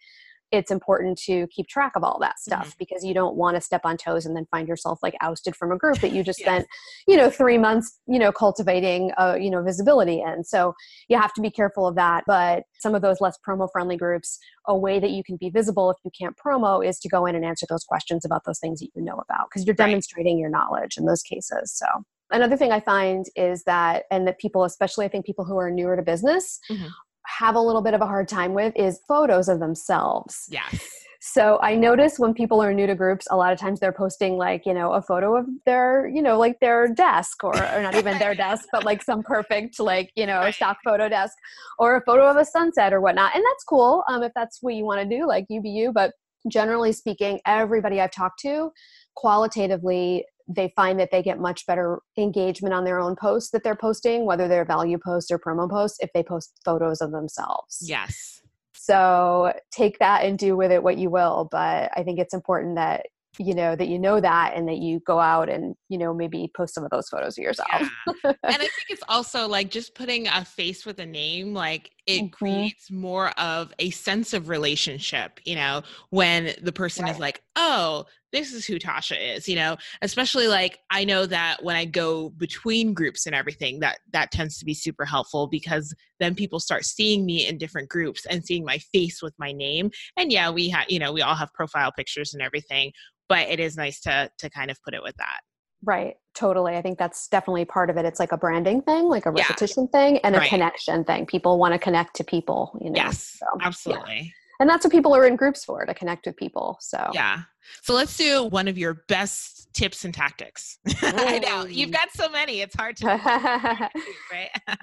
it's 0.54 0.70
important 0.70 1.18
to 1.18 1.46
keep 1.48 1.66
track 1.66 1.92
of 1.96 2.04
all 2.04 2.18
that 2.20 2.38
stuff 2.38 2.68
mm-hmm. 2.68 2.76
because 2.78 3.04
you 3.04 3.12
don't 3.12 3.36
want 3.36 3.56
to 3.56 3.60
step 3.60 3.80
on 3.84 3.96
toes 3.96 4.24
and 4.24 4.36
then 4.36 4.46
find 4.50 4.68
yourself 4.68 5.00
like 5.02 5.14
ousted 5.20 5.56
from 5.56 5.72
a 5.72 5.76
group 5.76 5.98
that 5.98 6.12
you 6.12 6.22
just 6.22 6.38
yes. 6.40 6.46
spent 6.46 6.66
you 7.08 7.16
know 7.16 7.28
three 7.28 7.58
months 7.58 7.98
you 8.06 8.18
know 8.18 8.30
cultivating 8.30 9.10
uh, 9.18 9.36
you 9.38 9.50
know 9.50 9.62
visibility 9.62 10.20
in 10.20 10.44
so 10.44 10.72
you 11.08 11.18
have 11.18 11.32
to 11.32 11.40
be 11.40 11.50
careful 11.50 11.86
of 11.86 11.96
that 11.96 12.22
but 12.26 12.64
some 12.78 12.94
of 12.94 13.02
those 13.02 13.20
less 13.20 13.36
promo 13.46 13.68
friendly 13.70 13.96
groups 13.96 14.38
a 14.66 14.76
way 14.76 15.00
that 15.00 15.10
you 15.10 15.24
can 15.24 15.36
be 15.36 15.50
visible 15.50 15.90
if 15.90 15.96
you 16.04 16.10
can't 16.18 16.36
promo 16.36 16.86
is 16.86 16.98
to 16.98 17.08
go 17.08 17.26
in 17.26 17.34
and 17.34 17.44
answer 17.44 17.66
those 17.68 17.84
questions 17.84 18.24
about 18.24 18.42
those 18.46 18.58
things 18.60 18.80
that 18.80 18.88
you 18.94 19.02
know 19.02 19.20
about 19.28 19.48
because 19.50 19.66
you're 19.66 19.74
demonstrating 19.74 20.36
right. 20.36 20.40
your 20.40 20.50
knowledge 20.50 20.96
in 20.96 21.04
those 21.04 21.22
cases 21.22 21.72
so 21.72 21.86
another 22.30 22.56
thing 22.56 22.70
i 22.70 22.80
find 22.80 23.26
is 23.34 23.64
that 23.64 24.04
and 24.10 24.26
that 24.26 24.38
people 24.38 24.64
especially 24.64 25.04
i 25.04 25.08
think 25.08 25.26
people 25.26 25.44
who 25.44 25.58
are 25.58 25.70
newer 25.70 25.96
to 25.96 26.02
business 26.02 26.60
mm-hmm 26.70 26.86
have 27.26 27.54
a 27.54 27.60
little 27.60 27.82
bit 27.82 27.94
of 27.94 28.00
a 28.00 28.06
hard 28.06 28.28
time 28.28 28.54
with 28.54 28.72
is 28.76 29.00
photos 29.08 29.48
of 29.48 29.60
themselves. 29.60 30.46
Yes. 30.48 31.04
So 31.26 31.58
I 31.62 31.74
notice 31.74 32.18
when 32.18 32.34
people 32.34 32.62
are 32.62 32.74
new 32.74 32.86
to 32.86 32.94
groups, 32.94 33.26
a 33.30 33.36
lot 33.36 33.50
of 33.50 33.58
times 33.58 33.80
they're 33.80 33.92
posting 33.92 34.36
like, 34.36 34.66
you 34.66 34.74
know, 34.74 34.92
a 34.92 35.00
photo 35.00 35.38
of 35.38 35.46
their, 35.64 36.06
you 36.06 36.20
know, 36.20 36.38
like 36.38 36.60
their 36.60 36.86
desk 36.86 37.42
or, 37.42 37.56
or 37.56 37.80
not 37.80 37.94
even 37.94 38.18
their 38.18 38.34
desk, 38.46 38.66
but 38.70 38.84
like 38.84 39.02
some 39.02 39.22
perfect, 39.22 39.80
like, 39.80 40.12
you 40.16 40.26
know, 40.26 40.50
stock 40.50 40.76
photo 40.84 41.08
desk 41.08 41.34
or 41.78 41.96
a 41.96 42.02
photo 42.02 42.28
of 42.28 42.36
a 42.36 42.44
sunset 42.44 42.92
or 42.92 43.00
whatnot. 43.00 43.34
And 43.34 43.42
that's 43.42 43.64
cool 43.64 44.04
um, 44.06 44.22
if 44.22 44.32
that's 44.34 44.58
what 44.60 44.74
you 44.74 44.84
want 44.84 45.00
to 45.00 45.18
do, 45.18 45.26
like 45.26 45.46
you 45.48 45.62
be 45.62 45.70
you. 45.70 45.92
But 45.92 46.12
generally 46.48 46.92
speaking, 46.92 47.40
everybody 47.46 48.00
I've 48.00 48.12
talked 48.12 48.40
to 48.40 48.70
qualitatively 49.16 50.24
they 50.48 50.72
find 50.76 51.00
that 51.00 51.10
they 51.10 51.22
get 51.22 51.38
much 51.38 51.66
better 51.66 52.00
engagement 52.18 52.74
on 52.74 52.84
their 52.84 53.00
own 53.00 53.16
posts 53.16 53.50
that 53.50 53.64
they're 53.64 53.74
posting, 53.76 54.26
whether 54.26 54.48
they're 54.48 54.64
value 54.64 54.98
posts 55.02 55.30
or 55.30 55.38
promo 55.38 55.68
posts, 55.70 55.98
if 56.00 56.10
they 56.12 56.22
post 56.22 56.60
photos 56.64 57.00
of 57.00 57.12
themselves. 57.12 57.78
Yes. 57.80 58.42
So 58.74 59.54
take 59.70 59.98
that 60.00 60.24
and 60.24 60.38
do 60.38 60.56
with 60.56 60.70
it 60.70 60.82
what 60.82 60.98
you 60.98 61.08
will. 61.08 61.48
But 61.50 61.90
I 61.96 62.02
think 62.02 62.18
it's 62.18 62.34
important 62.34 62.76
that 62.76 63.06
you 63.38 63.54
know 63.54 63.74
that 63.74 63.88
you 63.88 63.98
know 63.98 64.20
that 64.20 64.52
and 64.54 64.68
that 64.68 64.78
you 64.78 65.00
go 65.00 65.18
out 65.18 65.48
and 65.48 65.74
you 65.88 65.98
know 65.98 66.14
maybe 66.14 66.50
post 66.56 66.74
some 66.74 66.84
of 66.84 66.90
those 66.90 67.08
photos 67.08 67.36
of 67.38 67.42
yourself 67.42 67.68
yeah. 67.70 67.88
and 68.24 68.36
i 68.44 68.56
think 68.58 68.72
it's 68.88 69.02
also 69.08 69.48
like 69.48 69.70
just 69.70 69.94
putting 69.94 70.28
a 70.28 70.44
face 70.44 70.86
with 70.86 70.98
a 70.98 71.06
name 71.06 71.54
like 71.54 71.90
it 72.06 72.18
mm-hmm. 72.18 72.28
creates 72.28 72.90
more 72.90 73.30
of 73.38 73.72
a 73.78 73.90
sense 73.90 74.32
of 74.32 74.48
relationship 74.48 75.40
you 75.44 75.54
know 75.54 75.82
when 76.10 76.54
the 76.62 76.72
person 76.72 77.04
right. 77.04 77.14
is 77.14 77.20
like 77.20 77.42
oh 77.56 78.04
this 78.34 78.52
is 78.52 78.66
who 78.66 78.80
Tasha 78.80 79.36
is, 79.36 79.48
you 79.48 79.54
know, 79.54 79.76
especially 80.02 80.48
like 80.48 80.80
I 80.90 81.04
know 81.04 81.24
that 81.24 81.62
when 81.62 81.76
I 81.76 81.84
go 81.84 82.30
between 82.30 82.92
groups 82.92 83.26
and 83.26 83.34
everything, 83.34 83.78
that 83.78 84.00
that 84.12 84.32
tends 84.32 84.58
to 84.58 84.64
be 84.64 84.74
super 84.74 85.04
helpful 85.04 85.46
because 85.46 85.94
then 86.18 86.34
people 86.34 86.58
start 86.58 86.84
seeing 86.84 87.24
me 87.24 87.46
in 87.46 87.58
different 87.58 87.88
groups 87.88 88.26
and 88.26 88.44
seeing 88.44 88.64
my 88.64 88.78
face 88.92 89.22
with 89.22 89.34
my 89.38 89.52
name. 89.52 89.90
And 90.16 90.32
yeah, 90.32 90.50
we 90.50 90.68
have, 90.70 90.86
you 90.88 90.98
know, 90.98 91.12
we 91.12 91.22
all 91.22 91.36
have 91.36 91.52
profile 91.54 91.92
pictures 91.92 92.34
and 92.34 92.42
everything, 92.42 92.90
but 93.28 93.48
it 93.48 93.60
is 93.60 93.76
nice 93.76 94.00
to 94.02 94.30
to 94.38 94.50
kind 94.50 94.70
of 94.70 94.78
put 94.82 94.94
it 94.94 95.02
with 95.02 95.16
that. 95.16 95.40
Right. 95.82 96.14
Totally. 96.34 96.76
I 96.76 96.82
think 96.82 96.98
that's 96.98 97.28
definitely 97.28 97.66
part 97.66 97.90
of 97.90 97.96
it. 97.98 98.04
It's 98.04 98.18
like 98.18 98.32
a 98.32 98.38
branding 98.38 98.80
thing, 98.82 99.04
like 99.04 99.26
a 99.26 99.30
repetition 99.30 99.88
yeah. 99.92 100.00
thing 100.00 100.18
and 100.18 100.34
a 100.34 100.38
right. 100.38 100.48
connection 100.48 101.04
thing. 101.04 101.26
People 101.26 101.58
want 101.58 101.74
to 101.74 101.78
connect 101.78 102.16
to 102.16 102.24
people, 102.24 102.78
you 102.80 102.90
know. 102.90 102.96
Yes. 102.96 103.36
So, 103.38 103.46
absolutely. 103.60 104.16
Yeah. 104.16 104.30
and 104.60 104.68
that's 104.68 104.84
what 104.84 104.92
people 104.92 105.14
are 105.14 105.26
in 105.26 105.36
groups 105.36 105.64
for 105.64 105.84
to 105.84 105.94
connect 105.94 106.26
with 106.26 106.36
people 106.36 106.76
so 106.80 107.10
yeah 107.12 107.42
so 107.82 107.94
let's 107.94 108.16
do 108.16 108.44
one 108.44 108.68
of 108.68 108.78
your 108.78 109.04
best 109.08 109.68
tips 109.74 110.04
and 110.04 110.14
tactics 110.14 110.78
i 111.02 111.38
know 111.38 111.64
you've 111.64 111.90
mm. 111.90 111.94
got 111.94 112.10
so 112.12 112.28
many 112.28 112.60
it's 112.60 112.74
hard 112.74 112.96
to 112.96 113.06
right 114.32 114.50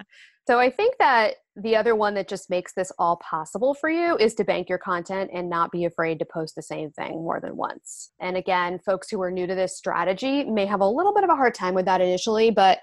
so 0.47 0.59
i 0.59 0.69
think 0.69 0.95
that 0.99 1.35
the 1.57 1.75
other 1.75 1.95
one 1.95 2.13
that 2.13 2.29
just 2.29 2.49
makes 2.49 2.73
this 2.73 2.91
all 2.97 3.17
possible 3.17 3.73
for 3.73 3.89
you 3.89 4.15
is 4.17 4.33
to 4.33 4.43
bank 4.43 4.69
your 4.69 4.77
content 4.77 5.29
and 5.33 5.49
not 5.49 5.71
be 5.71 5.85
afraid 5.85 6.17
to 6.17 6.25
post 6.25 6.55
the 6.55 6.61
same 6.61 6.91
thing 6.91 7.11
more 7.11 7.39
than 7.41 7.55
once 7.55 8.11
and 8.19 8.37
again 8.37 8.79
folks 8.85 9.09
who 9.09 9.21
are 9.21 9.31
new 9.31 9.47
to 9.47 9.55
this 9.55 9.77
strategy 9.77 10.43
may 10.45 10.65
have 10.65 10.81
a 10.81 10.87
little 10.87 11.13
bit 11.13 11.23
of 11.23 11.29
a 11.29 11.35
hard 11.35 11.53
time 11.53 11.73
with 11.73 11.85
that 11.85 12.01
initially 12.01 12.51
but 12.51 12.79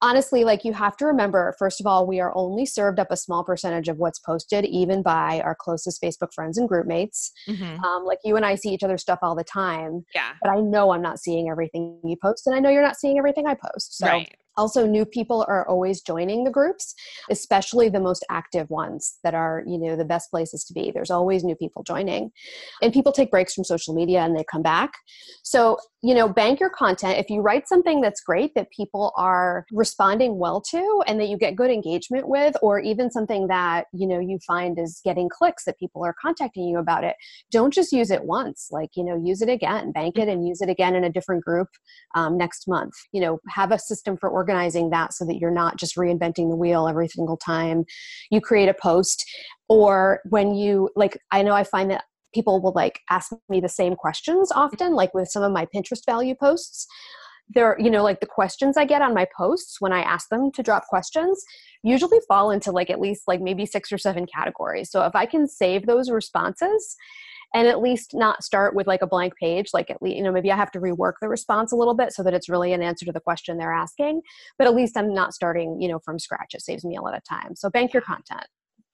honestly, 0.00 0.44
like 0.44 0.64
you 0.64 0.72
have 0.72 0.96
to 0.96 1.06
remember, 1.06 1.54
first 1.58 1.80
of 1.80 1.86
all, 1.86 2.06
we 2.06 2.20
are 2.20 2.32
only 2.36 2.66
served 2.66 2.98
up 2.98 3.08
a 3.10 3.16
small 3.16 3.44
percentage 3.44 3.88
of 3.88 3.98
what's 3.98 4.18
posted, 4.18 4.64
even 4.64 5.02
by 5.02 5.40
our 5.44 5.56
closest 5.58 6.02
Facebook 6.02 6.32
friends 6.32 6.58
and 6.58 6.68
group 6.68 6.86
mates. 6.86 7.32
Mm-hmm. 7.48 7.82
Um, 7.82 8.04
like 8.04 8.18
you 8.24 8.36
and 8.36 8.44
I 8.44 8.54
see 8.54 8.70
each 8.70 8.82
other's 8.82 9.02
stuff 9.02 9.18
all 9.22 9.34
the 9.34 9.44
time. 9.44 10.04
Yeah. 10.14 10.32
But 10.42 10.50
I 10.50 10.60
know 10.60 10.90
I'm 10.90 11.02
not 11.02 11.18
seeing 11.18 11.48
everything 11.48 12.00
you 12.04 12.16
post, 12.20 12.46
and 12.46 12.54
I 12.54 12.60
know 12.60 12.70
you're 12.70 12.82
not 12.82 12.96
seeing 12.96 13.18
everything 13.18 13.46
I 13.46 13.54
post. 13.54 13.98
So 13.98 14.06
right. 14.06 14.34
Also, 14.58 14.86
new 14.86 15.06
people 15.06 15.46
are 15.48 15.66
always 15.68 16.02
joining 16.02 16.44
the 16.44 16.50
groups, 16.50 16.94
especially 17.30 17.88
the 17.88 18.00
most 18.00 18.26
active 18.28 18.68
ones 18.68 19.18
that 19.24 19.34
are, 19.34 19.62
you 19.66 19.78
know, 19.78 19.96
the 19.96 20.04
best 20.04 20.30
places 20.30 20.64
to 20.64 20.74
be. 20.74 20.90
There's 20.90 21.10
always 21.10 21.44
new 21.44 21.54
people 21.54 21.82
joining. 21.82 22.30
And 22.82 22.92
people 22.92 23.12
take 23.12 23.30
breaks 23.30 23.54
from 23.54 23.64
social 23.64 23.94
media 23.94 24.20
and 24.20 24.36
they 24.36 24.44
come 24.44 24.62
back. 24.62 24.90
So, 25.44 25.78
you 26.02 26.14
know, 26.14 26.28
bank 26.28 26.60
your 26.60 26.70
content. 26.70 27.18
If 27.18 27.30
you 27.30 27.40
write 27.40 27.68
something 27.68 28.00
that's 28.00 28.20
great 28.20 28.52
that 28.54 28.68
people 28.70 29.12
are 29.16 29.64
responding 29.72 30.38
well 30.38 30.60
to 30.72 31.02
and 31.06 31.20
that 31.20 31.28
you 31.28 31.38
get 31.38 31.56
good 31.56 31.70
engagement 31.70 32.28
with, 32.28 32.56
or 32.60 32.80
even 32.80 33.10
something 33.10 33.46
that, 33.48 33.86
you 33.92 34.06
know, 34.06 34.18
you 34.18 34.38
find 34.46 34.78
is 34.78 35.00
getting 35.04 35.28
clicks 35.28 35.64
that 35.64 35.78
people 35.78 36.04
are 36.04 36.14
contacting 36.20 36.64
you 36.64 36.78
about 36.78 37.04
it, 37.04 37.14
don't 37.50 37.72
just 37.72 37.92
use 37.92 38.10
it 38.10 38.24
once. 38.24 38.68
Like, 38.70 38.90
you 38.96 39.04
know, 39.04 39.20
use 39.22 39.40
it 39.40 39.48
again, 39.48 39.92
bank 39.92 40.18
it 40.18 40.28
and 40.28 40.46
use 40.46 40.60
it 40.60 40.68
again 40.68 40.94
in 40.94 41.04
a 41.04 41.10
different 41.10 41.44
group 41.44 41.68
um, 42.14 42.36
next 42.36 42.68
month. 42.68 42.94
You 43.12 43.20
know, 43.20 43.38
have 43.48 43.72
a 43.72 43.78
system 43.78 44.16
for 44.16 44.28
organizing 44.28 44.47
organizing 44.48 44.90
that 44.90 45.12
so 45.12 45.24
that 45.26 45.36
you're 45.36 45.50
not 45.50 45.76
just 45.76 45.96
reinventing 45.96 46.48
the 46.48 46.56
wheel 46.56 46.88
every 46.88 47.08
single 47.08 47.36
time 47.36 47.84
you 48.30 48.40
create 48.40 48.68
a 48.68 48.74
post. 48.74 49.24
Or 49.68 50.20
when 50.30 50.54
you 50.54 50.88
like 50.96 51.18
i 51.30 51.42
know 51.42 51.52
i 51.52 51.64
find 51.64 51.90
that 51.90 52.04
people 52.34 52.60
will 52.62 52.72
like 52.72 53.00
ask 53.10 53.32
me 53.48 53.60
the 53.60 53.68
same 53.68 53.94
questions 53.94 54.50
often 54.52 54.94
like 54.94 55.12
with 55.14 55.28
some 55.28 55.42
of 55.42 55.52
my 55.52 55.66
pinterest 55.74 56.06
value 56.06 56.34
posts. 56.34 56.86
There 57.54 57.76
you 57.78 57.90
know 57.90 58.02
like 58.02 58.20
the 58.20 58.26
questions 58.26 58.76
i 58.76 58.84
get 58.84 59.02
on 59.02 59.14
my 59.14 59.26
posts 59.36 59.80
when 59.80 59.92
i 59.92 60.00
ask 60.00 60.28
them 60.28 60.50
to 60.52 60.62
drop 60.62 60.86
questions 60.86 61.42
usually 61.82 62.18
fall 62.28 62.50
into 62.50 62.70
like 62.72 62.90
at 62.90 63.00
least 63.00 63.22
like 63.26 63.40
maybe 63.40 63.64
six 63.64 63.90
or 63.92 63.98
seven 63.98 64.26
categories. 64.26 64.90
So 64.90 65.04
if 65.04 65.14
i 65.14 65.26
can 65.26 65.46
save 65.46 65.86
those 65.86 66.10
responses 66.10 66.96
and 67.54 67.66
at 67.66 67.80
least 67.80 68.14
not 68.14 68.44
start 68.44 68.74
with 68.74 68.86
like 68.86 69.02
a 69.02 69.06
blank 69.06 69.34
page 69.36 69.70
like 69.72 69.90
at 69.90 70.02
least 70.02 70.16
you 70.16 70.22
know 70.22 70.32
maybe 70.32 70.50
i 70.52 70.56
have 70.56 70.70
to 70.70 70.80
rework 70.80 71.14
the 71.20 71.28
response 71.28 71.72
a 71.72 71.76
little 71.76 71.94
bit 71.94 72.12
so 72.12 72.22
that 72.22 72.34
it's 72.34 72.48
really 72.48 72.72
an 72.72 72.82
answer 72.82 73.04
to 73.04 73.12
the 73.12 73.20
question 73.20 73.56
they're 73.58 73.72
asking 73.72 74.20
but 74.58 74.66
at 74.66 74.74
least 74.74 74.96
i'm 74.96 75.12
not 75.12 75.34
starting 75.34 75.80
you 75.80 75.88
know 75.88 75.98
from 75.98 76.18
scratch 76.18 76.54
it 76.54 76.62
saves 76.62 76.84
me 76.84 76.96
a 76.96 77.02
lot 77.02 77.16
of 77.16 77.22
time 77.24 77.54
so 77.54 77.70
bank 77.70 77.92
your 77.92 78.02
content 78.02 78.46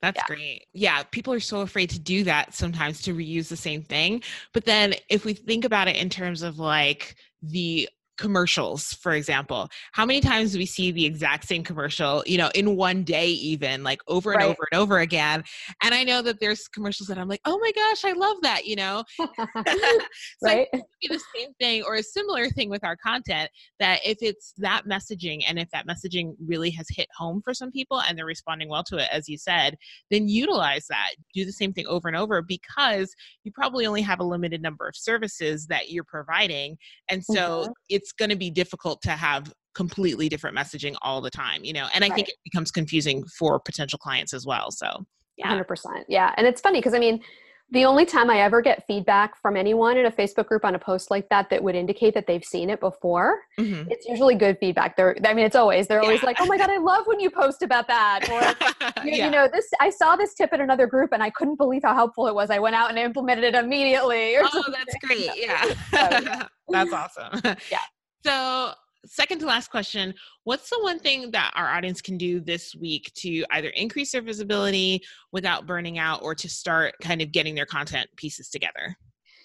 that's 0.03 0.21
yeah. 0.21 0.27
great. 0.27 0.67
Yeah, 0.75 1.03
people 1.05 1.33
are 1.33 1.41
so 1.41 1.63
afraid 1.63 1.89
to 1.89 1.99
do 1.99 2.25
that 2.25 2.53
sometimes 2.53 3.01
to 3.03 3.15
reuse 3.15 3.49
the 3.49 3.57
same 3.57 3.83
thing. 3.83 4.23
But 4.53 4.67
then 4.67 4.95
if 5.09 5.25
we 5.25 5.33
think 5.33 5.65
about 5.65 5.89
it 5.89 5.97
in 5.97 6.11
terms 6.11 6.43
of 6.43 6.59
like 6.59 7.17
the 7.41 7.89
commercials 8.17 8.93
for 8.95 9.13
example 9.13 9.69
how 9.93 10.07
many 10.07 10.21
times 10.21 10.53
do 10.53 10.59
we 10.59 10.67
see 10.67 10.91
the 10.91 11.05
exact 11.05 11.47
same 11.47 11.63
commercial 11.63 12.23
you 12.27 12.39
know 12.39 12.51
in 12.55 12.77
one 12.77 13.03
day 13.03 13.29
even 13.29 13.83
like 13.83 14.01
over 14.09 14.33
and 14.33 14.43
right. 14.43 14.51
over 14.51 14.69
and 14.71 14.81
over 14.81 14.99
again? 15.01 15.43
And 15.83 15.95
i 15.95 16.05
know 16.05 16.23
that 16.23 16.41
there's 16.41 16.69
commercials 16.69 17.09
that 17.09 17.19
i'm 17.19 17.29
like 17.29 17.41
oh 17.45 17.59
my 17.59 17.73
gosh 17.73 18.05
i 18.05 18.13
love 18.13 18.37
that 18.43 18.67
you 18.67 18.77
know? 18.77 19.05
So 20.43 20.49
right. 20.49 20.69
be 20.73 21.09
the 21.09 21.21
same 21.35 21.53
thing 21.61 21.83
or 21.83 21.95
a 21.95 22.03
similar 22.03 22.49
thing 22.49 22.69
with 22.69 22.85
our 22.85 22.97
content 22.97 23.51
that 23.79 24.01
if 24.05 24.19
it's 24.21 24.53
that 24.59 24.83
messaging 24.89 25.43
and 25.47 25.59
if 25.59 25.71
that 25.71 25.87
messaging 25.87 26.35
really 26.45 26.71
has 26.71 26.87
hit 26.91 27.09
home 27.17 27.41
for 27.43 27.55
some 27.55 27.71
people 27.71 28.01
and 28.01 28.17
they're 28.19 28.27
responding 28.27 28.69
well 28.69 28.85
to 28.85 28.99
it 28.99 29.09
as 29.13 29.29
you 29.29 29.39
said 29.39 29.77
then 30.11 30.29
utilize 30.29 30.87
that. 30.89 31.11
Do 31.35 31.45
the 31.45 31.53
same 31.53 31.73
thing 31.73 31.87
over 31.87 32.09
and 32.09 32.17
over 32.17 32.43
because 32.43 33.15
you 33.45 33.53
probably 33.53 33.87
only 33.87 34.03
have 34.03 34.21
a 34.21 34.25
limited 34.25 34.63
number 34.63 34.87
of 34.87 34.97
services 34.97 35.67
that 35.67 35.91
you're 35.91 36.05
providing. 36.05 36.77
And 37.09 37.25
so 37.25 37.35
mm-hmm. 37.63 37.73
it's 37.89 38.04
it's 38.05 38.13
going 38.13 38.29
to 38.29 38.37
be 38.37 38.51
difficult 38.51 39.01
to 39.01 39.13
have 39.13 39.51
completely 39.75 40.29
different 40.29 40.55
messaging 40.55 40.95
all 41.01 41.23
the 41.23 41.31
time, 41.31 41.65
you 41.65 41.73
know, 41.73 41.89
and 41.95 42.05
I 42.05 42.09
right. 42.09 42.15
think 42.15 42.29
it 42.29 42.37
becomes 42.45 42.71
confusing 42.71 43.25
for 43.39 43.59
potential 43.59 43.99
clients 43.99 44.35
as 44.35 44.45
well. 44.45 44.71
So, 44.71 45.07
yeah. 45.39 45.59
100%. 45.59 46.05
Yeah. 46.07 46.35
And 46.37 46.47
it's 46.47 46.61
funny 46.61 46.81
because 46.81 46.93
I 46.93 46.99
mean, 46.99 47.23
the 47.71 47.87
only 47.87 48.05
time 48.05 48.29
I 48.29 48.41
ever 48.41 48.61
get 48.61 48.87
feedback 48.87 49.41
from 49.41 49.57
anyone 49.57 49.97
in 49.97 50.05
a 50.05 50.11
Facebook 50.11 50.47
group 50.47 50.67
on 50.67 50.75
a 50.75 50.79
post 50.79 51.11
like 51.11 51.29
that 51.31 51.49
that 51.49 51.65
would 51.65 51.75
indicate 51.75 52.13
that 52.13 52.27
they've 52.27 52.45
seen 52.45 52.69
it 52.69 52.79
before, 52.79 53.41
mm-hmm. 53.59 53.91
it's 53.91 54.07
usually 54.07 54.35
good 54.35 54.59
feedback. 54.61 54.97
They're, 54.97 55.17
I 55.25 55.33
mean, 55.33 55.47
it's 55.47 55.57
always, 55.57 55.89
they're 55.89 56.03
always 56.03 56.21
yeah. 56.21 56.27
like, 56.27 56.37
oh 56.41 56.47
my 56.47 56.59
God, 56.59 56.69
I 56.69 56.77
love 56.77 57.07
when 57.07 57.21
you 57.21 57.31
post 57.31 57.63
about 57.63 57.89
that. 57.89 58.29
Or, 58.29 59.03
you, 59.05 59.17
yeah. 59.17 59.25
you, 59.25 59.31
know, 59.31 59.49
this, 59.51 59.67
I 59.81 59.89
saw 59.89 60.15
this 60.15 60.35
tip 60.35 60.53
in 60.53 60.61
another 60.61 60.87
group 60.87 61.13
and 61.13 61.23
I 61.23 61.31
couldn't 61.31 61.57
believe 61.57 61.83
how 61.83 61.95
helpful 61.95 62.29
it 62.29 62.35
was. 62.35 62.51
I 62.51 62.59
went 62.59 62.77
out 62.77 62.91
and 62.91 62.99
implemented 62.99 63.45
it 63.45 63.55
immediately. 63.55 64.37
oh, 64.37 64.47
something. 64.53 64.75
that's 64.75 64.95
great. 65.05 65.31
Yeah. 65.35 65.63
so, 65.65 65.75
yeah. 65.91 66.47
that's 66.69 66.93
awesome. 66.93 67.41
Yeah. 67.73 67.79
So, 68.25 68.73
second 69.07 69.41
to 69.41 69.47
last 69.47 69.71
question 69.71 70.15
What's 70.45 70.71
the 70.71 70.79
one 70.81 70.99
thing 70.99 71.31
that 71.33 71.53
our 71.55 71.69
audience 71.69 72.01
can 72.01 72.17
do 72.17 72.41
this 72.41 72.75
week 72.75 73.13
to 73.17 73.45
either 73.51 73.69
increase 73.71 74.13
their 74.13 74.23
visibility 74.23 75.03
without 75.33 75.67
burning 75.67 75.99
out 75.99 76.23
or 76.23 76.35
to 76.35 76.49
start 76.49 76.95
kind 77.03 77.21
of 77.21 77.33
getting 77.33 77.55
their 77.55 77.67
content 77.67 78.09
pieces 78.17 78.49
together? 78.49 78.97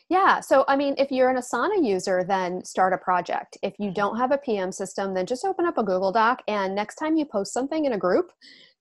Yeah. 0.09 0.39
So, 0.39 0.65
I 0.67 0.75
mean, 0.75 0.95
if 0.97 1.11
you're 1.11 1.29
an 1.29 1.37
Asana 1.37 1.85
user, 1.85 2.23
then 2.23 2.65
start 2.65 2.93
a 2.93 2.97
project. 2.97 3.57
If 3.61 3.75
you 3.77 3.91
don't 3.91 4.17
have 4.17 4.31
a 4.31 4.39
PM 4.39 4.71
system, 4.71 5.13
then 5.13 5.27
just 5.27 5.45
open 5.45 5.65
up 5.65 5.77
a 5.77 5.83
Google 5.83 6.11
Doc 6.11 6.41
and 6.47 6.73
next 6.73 6.95
time 6.95 7.15
you 7.15 7.25
post 7.25 7.53
something 7.53 7.85
in 7.85 7.93
a 7.93 7.97
group, 7.97 8.31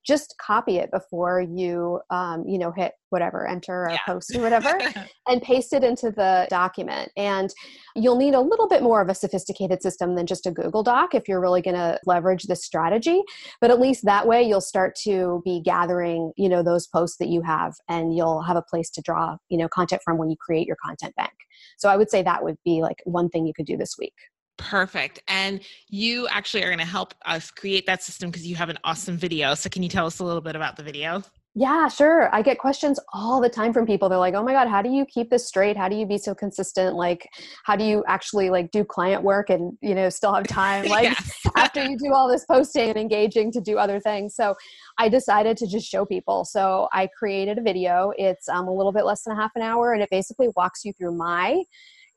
just 0.08 0.34
copy 0.40 0.78
it 0.78 0.90
before 0.90 1.42
you 1.42 2.00
um, 2.08 2.42
you 2.48 2.58
know 2.58 2.72
hit 2.72 2.92
whatever 3.10 3.46
enter 3.46 3.84
or 3.84 3.90
yeah. 3.90 3.98
post 4.06 4.34
or 4.34 4.40
whatever 4.40 4.80
and 5.28 5.42
paste 5.42 5.72
it 5.72 5.84
into 5.84 6.10
the 6.10 6.46
document. 6.50 7.10
And 7.16 7.50
you'll 7.94 8.16
need 8.16 8.34
a 8.34 8.40
little 8.40 8.68
bit 8.68 8.82
more 8.82 9.02
of 9.02 9.08
a 9.08 9.14
sophisticated 9.14 9.82
system 9.82 10.14
than 10.14 10.26
just 10.26 10.46
a 10.46 10.50
google 10.50 10.82
doc 10.82 11.14
if 11.14 11.28
you're 11.28 11.40
really 11.40 11.62
going 11.62 11.76
to 11.76 12.00
leverage 12.06 12.44
this 12.44 12.64
strategy 12.64 13.22
but 13.60 13.70
at 13.70 13.80
least 13.80 14.04
that 14.04 14.26
way 14.26 14.42
you'll 14.42 14.60
start 14.60 14.94
to 15.04 15.42
be 15.44 15.60
gathering 15.60 16.32
you 16.36 16.48
know 16.48 16.62
those 16.62 16.86
posts 16.86 17.18
that 17.18 17.28
you 17.28 17.42
have 17.42 17.74
and 17.88 18.16
you'll 18.16 18.42
have 18.42 18.56
a 18.56 18.62
place 18.62 18.90
to 18.90 19.02
draw 19.02 19.36
you 19.48 19.58
know 19.58 19.68
content 19.68 20.00
from 20.04 20.16
when 20.16 20.30
you 20.30 20.36
create 20.38 20.66
your 20.66 20.76
content 20.82 21.14
bank. 21.16 21.32
So 21.76 21.88
i 21.88 21.96
would 21.96 22.10
say 22.10 22.22
that 22.22 22.42
would 22.42 22.56
be 22.64 22.80
like 22.82 22.98
one 23.04 23.28
thing 23.28 23.46
you 23.46 23.52
could 23.54 23.66
do 23.66 23.76
this 23.76 23.96
week 23.98 24.14
Perfect. 24.58 25.22
And 25.28 25.60
you 25.88 26.28
actually 26.28 26.62
are 26.64 26.68
going 26.68 26.78
to 26.80 26.84
help 26.84 27.14
us 27.24 27.50
create 27.50 27.86
that 27.86 28.02
system 28.02 28.30
because 28.30 28.46
you 28.46 28.56
have 28.56 28.68
an 28.68 28.78
awesome 28.84 29.16
video. 29.16 29.54
So, 29.54 29.70
can 29.70 29.82
you 29.82 29.88
tell 29.88 30.06
us 30.06 30.18
a 30.18 30.24
little 30.24 30.42
bit 30.42 30.56
about 30.56 30.76
the 30.76 30.82
video? 30.82 31.22
Yeah, 31.54 31.88
sure. 31.88 32.32
I 32.32 32.42
get 32.42 32.58
questions 32.58 33.00
all 33.12 33.40
the 33.40 33.48
time 33.48 33.72
from 33.72 33.86
people. 33.86 34.08
They're 34.08 34.18
like, 34.18 34.34
"Oh 34.34 34.42
my 34.42 34.52
god, 34.52 34.68
how 34.68 34.82
do 34.82 34.90
you 34.90 35.06
keep 35.06 35.30
this 35.30 35.46
straight? 35.46 35.76
How 35.76 35.88
do 35.88 35.96
you 35.96 36.06
be 36.06 36.18
so 36.18 36.34
consistent? 36.34 36.94
Like, 36.94 37.28
how 37.64 37.74
do 37.74 37.84
you 37.84 38.04
actually 38.06 38.50
like 38.50 38.70
do 38.70 38.84
client 38.84 39.22
work 39.22 39.48
and, 39.48 39.76
you 39.80 39.94
know, 39.94 40.08
still 40.08 40.34
have 40.34 40.46
time 40.48 40.86
like 40.86 41.16
after 41.56 41.82
you 41.82 41.96
do 41.96 42.12
all 42.12 42.28
this 42.28 42.44
posting 42.44 42.90
and 42.90 42.98
engaging 42.98 43.50
to 43.52 43.60
do 43.60 43.78
other 43.78 43.98
things?" 44.00 44.34
So, 44.34 44.54
I 44.98 45.08
decided 45.08 45.56
to 45.58 45.66
just 45.66 45.88
show 45.88 46.04
people. 46.04 46.44
So, 46.44 46.88
I 46.92 47.08
created 47.18 47.58
a 47.58 47.62
video. 47.62 48.12
It's 48.16 48.48
um, 48.48 48.68
a 48.68 48.74
little 48.74 48.92
bit 48.92 49.04
less 49.04 49.22
than 49.24 49.36
a 49.36 49.40
half 49.40 49.52
an 49.56 49.62
hour 49.62 49.92
and 49.92 50.02
it 50.02 50.10
basically 50.10 50.48
walks 50.56 50.84
you 50.84 50.92
through 50.92 51.16
my 51.16 51.62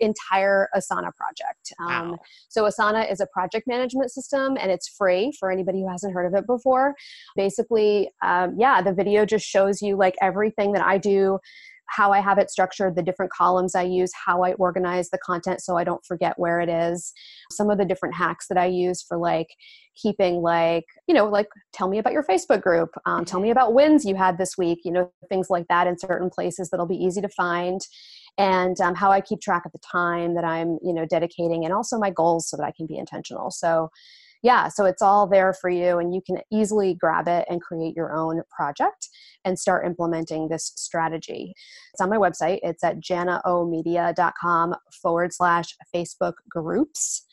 entire 0.01 0.67
Asana 0.75 1.11
project. 1.15 1.73
Um, 1.79 2.11
wow. 2.11 2.19
So, 2.49 2.63
Asana 2.63 3.11
is 3.11 3.21
a 3.21 3.27
project 3.27 3.67
management 3.67 4.11
system 4.11 4.57
and 4.59 4.71
it's 4.71 4.87
free 4.87 5.33
for 5.39 5.51
anybody 5.51 5.81
who 5.81 5.89
hasn't 5.89 6.13
heard 6.13 6.25
of 6.25 6.33
it 6.33 6.45
before. 6.47 6.95
Basically, 7.35 8.09
um, 8.23 8.55
yeah, 8.57 8.81
the 8.81 8.93
video 8.93 9.25
just 9.25 9.45
shows 9.45 9.81
you 9.81 9.95
like 9.95 10.15
everything 10.21 10.73
that 10.73 10.85
I 10.85 10.97
do 10.97 11.39
how 11.91 12.13
I 12.13 12.21
have 12.21 12.37
it 12.37 12.49
structured, 12.49 12.95
the 12.95 13.03
different 13.03 13.31
columns 13.33 13.75
I 13.75 13.83
use, 13.83 14.11
how 14.25 14.43
I 14.43 14.53
organize 14.53 15.09
the 15.09 15.17
content 15.17 15.61
so 15.61 15.77
I 15.77 15.83
don't 15.83 16.05
forget 16.05 16.39
where 16.39 16.61
it 16.61 16.69
is, 16.69 17.11
some 17.51 17.69
of 17.69 17.77
the 17.77 17.85
different 17.85 18.15
hacks 18.15 18.47
that 18.47 18.57
I 18.57 18.67
use 18.67 19.01
for 19.01 19.17
like 19.17 19.49
keeping 20.01 20.41
like, 20.41 20.85
you 21.07 21.13
know, 21.13 21.27
like 21.27 21.49
tell 21.73 21.89
me 21.89 21.99
about 21.99 22.13
your 22.13 22.23
Facebook 22.23 22.61
group, 22.61 22.91
um, 23.05 23.25
tell 23.25 23.41
me 23.41 23.51
about 23.51 23.73
wins 23.73 24.05
you 24.05 24.15
had 24.15 24.37
this 24.37 24.57
week, 24.57 24.79
you 24.85 24.91
know, 24.91 25.11
things 25.27 25.49
like 25.49 25.67
that 25.67 25.85
in 25.85 25.99
certain 25.99 26.29
places 26.29 26.69
that'll 26.69 26.85
be 26.85 26.95
easy 26.95 27.19
to 27.19 27.29
find 27.29 27.81
and 28.37 28.79
um, 28.81 28.95
how 28.95 29.11
I 29.11 29.21
keep 29.21 29.41
track 29.41 29.65
of 29.65 29.71
the 29.71 29.79
time 29.79 30.35
that 30.35 30.43
I'm, 30.43 30.79
you 30.83 30.93
know, 30.93 31.05
dedicating 31.05 31.65
and 31.65 31.73
also 31.73 31.97
my 31.97 32.09
goals 32.09 32.49
so 32.49 32.57
that 32.57 32.63
I 32.63 32.71
can 32.71 32.87
be 32.87 32.97
intentional. 32.97 33.51
So, 33.51 33.89
yeah, 34.43 34.69
so 34.69 34.85
it's 34.85 35.03
all 35.03 35.27
there 35.27 35.53
for 35.53 35.69
you, 35.69 35.99
and 35.99 36.15
you 36.15 36.21
can 36.25 36.37
easily 36.51 36.95
grab 36.95 37.27
it 37.27 37.45
and 37.47 37.61
create 37.61 37.95
your 37.95 38.15
own 38.15 38.41
project 38.49 39.07
and 39.45 39.59
start 39.59 39.85
implementing 39.85 40.47
this 40.47 40.73
strategy. 40.75 41.53
It's 41.93 42.01
on 42.01 42.09
my 42.09 42.17
website. 42.17 42.59
It's 42.63 42.83
at 42.83 42.99
janaomedia.com 43.01 44.75
forward 45.01 45.33
slash 45.33 45.75
Facebook 45.93 46.33
groups. 46.49 47.23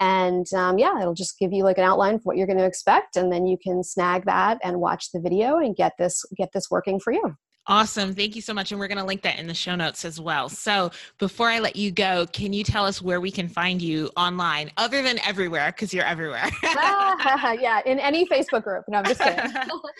And 0.00 0.46
um, 0.54 0.78
yeah, 0.78 1.00
it'll 1.00 1.14
just 1.14 1.38
give 1.38 1.52
you 1.52 1.64
like 1.64 1.78
an 1.78 1.84
outline 1.84 2.18
for 2.18 2.24
what 2.24 2.36
you're 2.36 2.46
going 2.46 2.58
to 2.58 2.66
expect, 2.66 3.16
and 3.16 3.32
then 3.32 3.46
you 3.46 3.56
can 3.56 3.82
snag 3.82 4.24
that 4.26 4.58
and 4.62 4.80
watch 4.80 5.10
the 5.12 5.20
video 5.20 5.58
and 5.58 5.74
get 5.74 5.92
this 5.98 6.24
get 6.36 6.50
this 6.52 6.70
working 6.70 7.00
for 7.00 7.12
you. 7.12 7.36
Awesome. 7.66 8.14
Thank 8.14 8.36
you 8.36 8.42
so 8.42 8.52
much. 8.52 8.72
And 8.72 8.78
we're 8.80 8.88
going 8.88 8.98
to 8.98 9.04
link 9.04 9.22
that 9.22 9.38
in 9.38 9.46
the 9.46 9.54
show 9.54 9.74
notes 9.74 10.04
as 10.04 10.20
well. 10.20 10.50
So 10.50 10.90
before 11.18 11.48
I 11.48 11.60
let 11.60 11.76
you 11.76 11.90
go, 11.90 12.26
can 12.26 12.52
you 12.52 12.62
tell 12.62 12.84
us 12.84 13.00
where 13.00 13.20
we 13.20 13.30
can 13.30 13.48
find 13.48 13.80
you 13.80 14.10
online 14.16 14.70
other 14.76 15.02
than 15.02 15.18
everywhere? 15.20 15.72
Because 15.72 15.94
you're 15.94 16.04
everywhere. 16.04 16.50
yeah, 16.62 17.80
in 17.86 17.98
any 17.98 18.26
Facebook 18.26 18.64
group. 18.64 18.84
No, 18.88 18.98
I'm 18.98 19.04
just 19.04 19.20
kidding. 19.20 19.50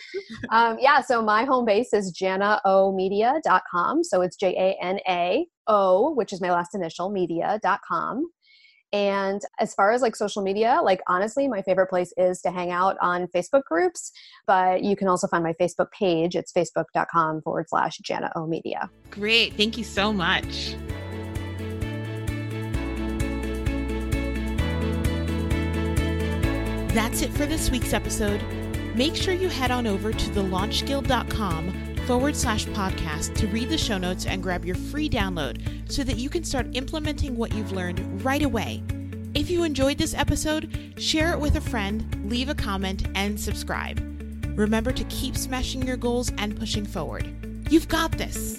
um, 0.51 0.77
yeah, 0.79 1.01
so 1.01 1.23
my 1.23 1.43
home 1.43 1.65
base 1.65 1.91
is 1.91 2.13
janaomedia.com. 2.13 4.03
So 4.03 4.21
it's 4.21 4.35
J 4.35 4.55
A 4.55 4.85
N 4.85 4.99
A 5.07 5.47
O, 5.67 6.13
which 6.13 6.33
is 6.33 6.41
my 6.41 6.51
last 6.51 6.75
initial, 6.75 7.09
media.com. 7.09 8.29
And 8.95 9.41
as 9.59 9.73
far 9.73 9.91
as 9.91 10.01
like 10.01 10.15
social 10.15 10.41
media, 10.41 10.79
like 10.81 11.01
honestly, 11.09 11.49
my 11.49 11.61
favorite 11.61 11.87
place 11.87 12.13
is 12.15 12.41
to 12.43 12.49
hang 12.49 12.71
out 12.71 12.95
on 13.01 13.27
Facebook 13.27 13.65
groups, 13.65 14.13
but 14.47 14.83
you 14.85 14.95
can 14.95 15.09
also 15.09 15.27
find 15.27 15.43
my 15.43 15.51
Facebook 15.51 15.91
page. 15.91 16.33
It's 16.33 16.53
facebook.com 16.53 17.41
forward 17.41 17.67
slash 17.67 17.97
Jana 17.97 18.31
O 18.37 18.47
Media. 18.47 18.89
Great. 19.11 19.55
Thank 19.55 19.77
you 19.77 19.83
so 19.83 20.13
much. 20.13 20.77
That's 26.93 27.21
it 27.21 27.33
for 27.33 27.45
this 27.45 27.69
week's 27.69 27.91
episode. 27.91 28.41
Make 28.95 29.17
sure 29.17 29.33
you 29.33 29.49
head 29.49 29.71
on 29.71 29.87
over 29.87 30.13
to 30.13 30.29
thelaunchguild.com 30.29 31.97
forward 32.07 32.35
slash 32.37 32.65
podcast 32.67 33.35
to 33.35 33.47
read 33.47 33.67
the 33.67 33.77
show 33.77 33.97
notes 33.97 34.25
and 34.25 34.41
grab 34.41 34.63
your 34.63 34.75
free 34.75 35.09
download 35.09 35.74
so 35.87 36.03
that 36.03 36.17
you 36.17 36.29
can 36.29 36.43
start 36.43 36.75
implementing 36.75 37.35
what 37.35 37.53
you've 37.53 37.71
learned 37.71 38.23
right 38.23 38.43
away. 38.43 38.83
If 39.33 39.49
you 39.49 39.63
enjoyed 39.63 39.97
this 39.97 40.13
episode, 40.13 40.93
share 40.97 41.33
it 41.33 41.39
with 41.39 41.55
a 41.55 41.61
friend, 41.61 42.29
leave 42.29 42.49
a 42.49 42.55
comment, 42.55 43.07
and 43.15 43.39
subscribe. 43.39 43.99
Remember 44.55 44.91
to 44.91 45.03
keep 45.05 45.35
smashing 45.35 45.85
your 45.85 45.97
goals 45.97 46.31
and 46.37 46.57
pushing 46.57 46.85
forward. 46.85 47.29
You've 47.69 47.89
got 47.89 48.11
this. 48.13 48.55